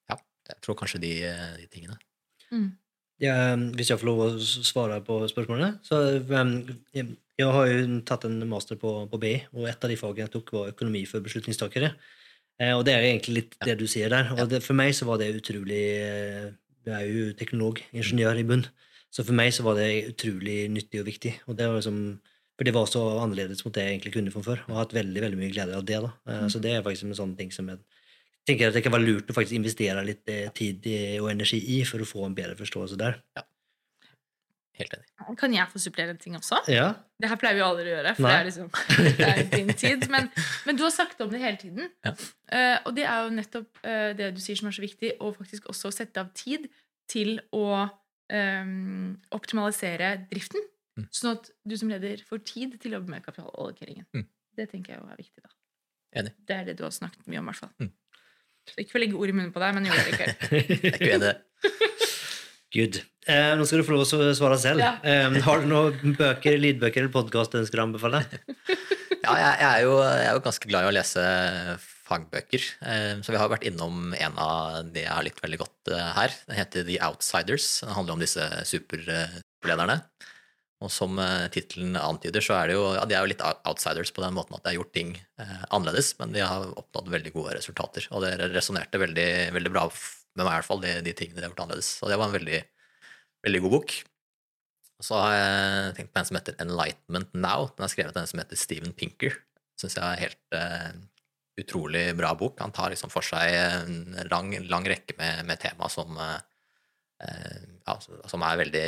[0.09, 0.17] ja,
[0.49, 1.13] jeg tror kanskje de,
[1.61, 1.99] de tingene.
[2.51, 2.71] Mm.
[3.21, 3.35] Ja,
[3.77, 6.55] hvis jeg får lov å svare på spørsmålene så um,
[6.97, 7.11] jeg,
[7.41, 10.35] jeg har jo tatt en master på, på BI, og et av de fagene jeg
[10.35, 11.93] tok, var økonomi for beslutningstakere.
[12.61, 14.33] Eh, og det er egentlig litt det du sier der.
[14.37, 16.51] Og det, for meg så var det utrolig eh,
[16.87, 18.67] Jeg er jo teknolog, ingeniør i bunn,
[19.11, 21.33] så for meg så var det utrolig nyttig og viktig.
[21.51, 22.03] Og det var liksom,
[22.57, 24.99] for det var også annerledes mot det jeg egentlig kunne fra før, og har hatt
[24.99, 25.99] veldig veldig mye glede av det.
[26.05, 26.13] da.
[26.31, 26.51] Mm.
[26.53, 27.83] Så det er faktisk en sånn ting som jeg
[28.49, 30.87] tenker at det kan være lurt å faktisk investere litt eh, tid
[31.21, 33.19] og energi i for å få en bedre forståelse der.
[33.37, 33.45] Ja.
[34.81, 35.37] Helt enig.
[35.39, 36.61] Kan jeg få supplere en ting også?
[36.73, 38.31] Ja, Det her pleier vi aldri å gjøre, for Nei.
[38.31, 38.69] det er liksom
[39.19, 40.07] det er din tid.
[40.13, 40.31] Men,
[40.67, 41.91] men du har sagt om det hele tiden.
[42.07, 42.15] Ja.
[42.49, 45.37] Uh, og det er jo nettopp uh, det du sier som er så viktig, og
[45.37, 46.71] faktisk også sette av tid
[47.11, 47.67] til å
[48.33, 48.75] eh,
[49.37, 50.67] optimalisere driften.
[50.99, 51.07] Mm.
[51.15, 54.07] Sånn at du som leder får tid til å jobbe med kapitalallokeringen.
[54.17, 54.27] Mm.
[54.59, 55.45] Det tenker jeg er viktig.
[55.45, 55.55] da.
[56.21, 56.35] Enig.
[56.47, 57.75] Det er det du har snakket mye om, i hvert fall.
[57.81, 57.93] Mm.
[58.77, 60.19] Ikke for å legge ord i munnen på deg, men gjorde det.
[60.51, 61.37] Jeg er ikke det.
[62.71, 63.01] Good.
[63.27, 64.83] Eh, nå skal du få lov å svare selv.
[64.83, 64.93] Ja.
[65.03, 68.25] Eh, har du noen bøker, lydbøker eller podkast du ønsker å anbefale?
[69.21, 71.23] Ja, jeg, jeg, er jo, jeg er jo ganske glad i å lese
[72.11, 75.93] fagbøker, eh, så vi har vært innom en av de jeg har likt veldig godt
[75.95, 76.35] eh, her.
[76.49, 77.69] Den heter The Outsiders.
[77.85, 80.01] Den handler om disse superlederne.
[80.81, 84.13] Og som eh, tittelen antyder, så er det jo, ja, de er jo litt outsiders
[84.17, 85.13] på den måten at de har gjort ting
[85.71, 88.07] annerledes, men de har oppnådd veldig gode resultater.
[88.11, 91.47] Og det resonnerte veldig, veldig bra med meg, i hvert fall, de, de tingene de
[91.47, 91.93] har gjort annerledes.
[92.01, 92.63] Så det var en veldig,
[93.47, 93.95] veldig god bok.
[95.01, 97.71] Og så har jeg tenkt på en som heter Enlightenment Now.
[97.77, 99.39] Den er skrevet av en som heter Steven Pinker.
[99.81, 100.59] Syns jeg er helt
[101.61, 102.59] utrolig bra bok.
[102.61, 106.39] Han tar liksom for seg en lang, lang rekke med, med tema som eh,
[107.27, 108.87] eh, ja, som er veldig,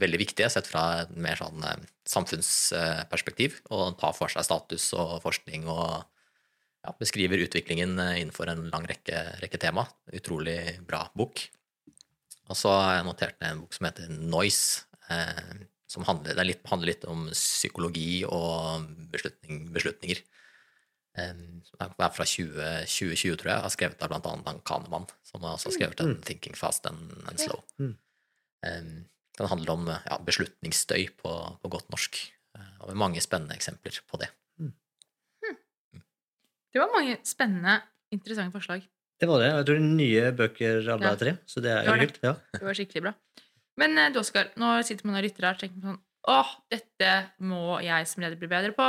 [0.00, 3.60] veldig viktige sett fra et mer sånn eh, samfunnsperspektiv.
[3.74, 6.02] Og tar for seg status og forskning og
[6.80, 9.86] ja, beskriver utviklingen innenfor en lang rekke, rekke tema.
[10.16, 10.58] Utrolig
[10.88, 11.44] bra bok.
[12.50, 16.48] Og så har jeg notert ned en bok som heter Noise, eh, som handler, er
[16.48, 20.22] litt, handler litt om psykologi og beslutning, beslutninger.
[21.20, 21.44] Eh,
[21.80, 22.56] er fra 20,
[22.88, 23.62] 2020, tror jeg.
[23.66, 27.12] Har skrevet av blant annet Dan Kahneman, som har også skrevet den 'Thinking Fast and,
[27.28, 27.62] and Slow'.
[27.78, 27.94] Mm.
[28.66, 28.82] Eh,
[29.40, 32.18] den handler om ja, beslutningsstøy på, på godt norsk,
[32.58, 34.30] eh, og med mange spennende eksempler på det.
[36.70, 37.80] Det var mange spennende,
[38.14, 38.84] interessante forslag.
[39.20, 39.48] Det var det.
[39.50, 41.16] Jeg tror det er nye bøker alle Ja.
[41.18, 42.00] tre, så det er jo det.
[42.06, 42.20] kult.
[42.22, 42.34] Ja.
[42.54, 43.12] Det var skikkelig bra.
[43.76, 47.10] Men eh, du, Oskar, nå sitter man og lytter her og tenker sånn Åh, dette
[47.40, 48.86] må jeg som leder bli bedre på.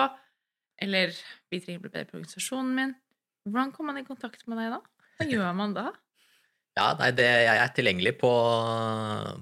[0.82, 1.14] Eller
[1.52, 2.94] vi trenger å bli bedre på organisasjonen min.
[3.48, 4.80] Hvordan kommer man i kontakt med deg da?
[5.20, 5.88] Hva gjør man da?
[6.72, 8.30] Ja, nei, det, jeg er tilgjengelig på,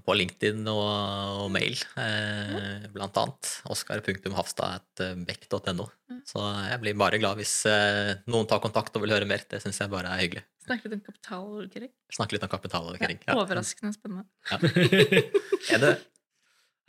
[0.02, 3.52] på LinkedIn og, og mail, eh, blant annet.
[3.70, 5.86] Oskar.hafstad.bekk.no.
[6.10, 6.24] Mm.
[6.26, 9.46] Så jeg blir bare glad hvis eh, noen tar kontakt og vil høre mer.
[9.46, 10.42] Det syns jeg bare er hyggelig.
[10.66, 11.92] Snakke litt om kapitalallokering.
[12.18, 13.22] Snakke litt om kapitalallokering.
[13.30, 14.26] Ja, overraskende spennende.
[15.70, 15.94] Er det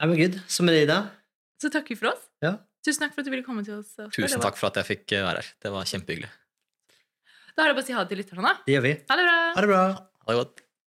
[0.00, 0.40] Ja, men gud.
[0.48, 1.12] Så med deg, da?
[1.60, 2.24] Så takker vi for oss.
[2.40, 2.56] Ja.
[2.86, 3.92] Tusen takk for at du ville komme til oss.
[3.98, 4.12] Oscar.
[4.16, 5.52] Tusen takk for at jeg fikk eh, være her.
[5.60, 6.30] Det var kjempehyggelig.
[7.56, 8.52] Da er det bare å si ha det til lytterne.
[8.64, 8.92] Det gjør vi.
[9.10, 9.38] Ha det bra!
[9.56, 9.82] Ha det bra.
[10.24, 10.62] Ha det godt.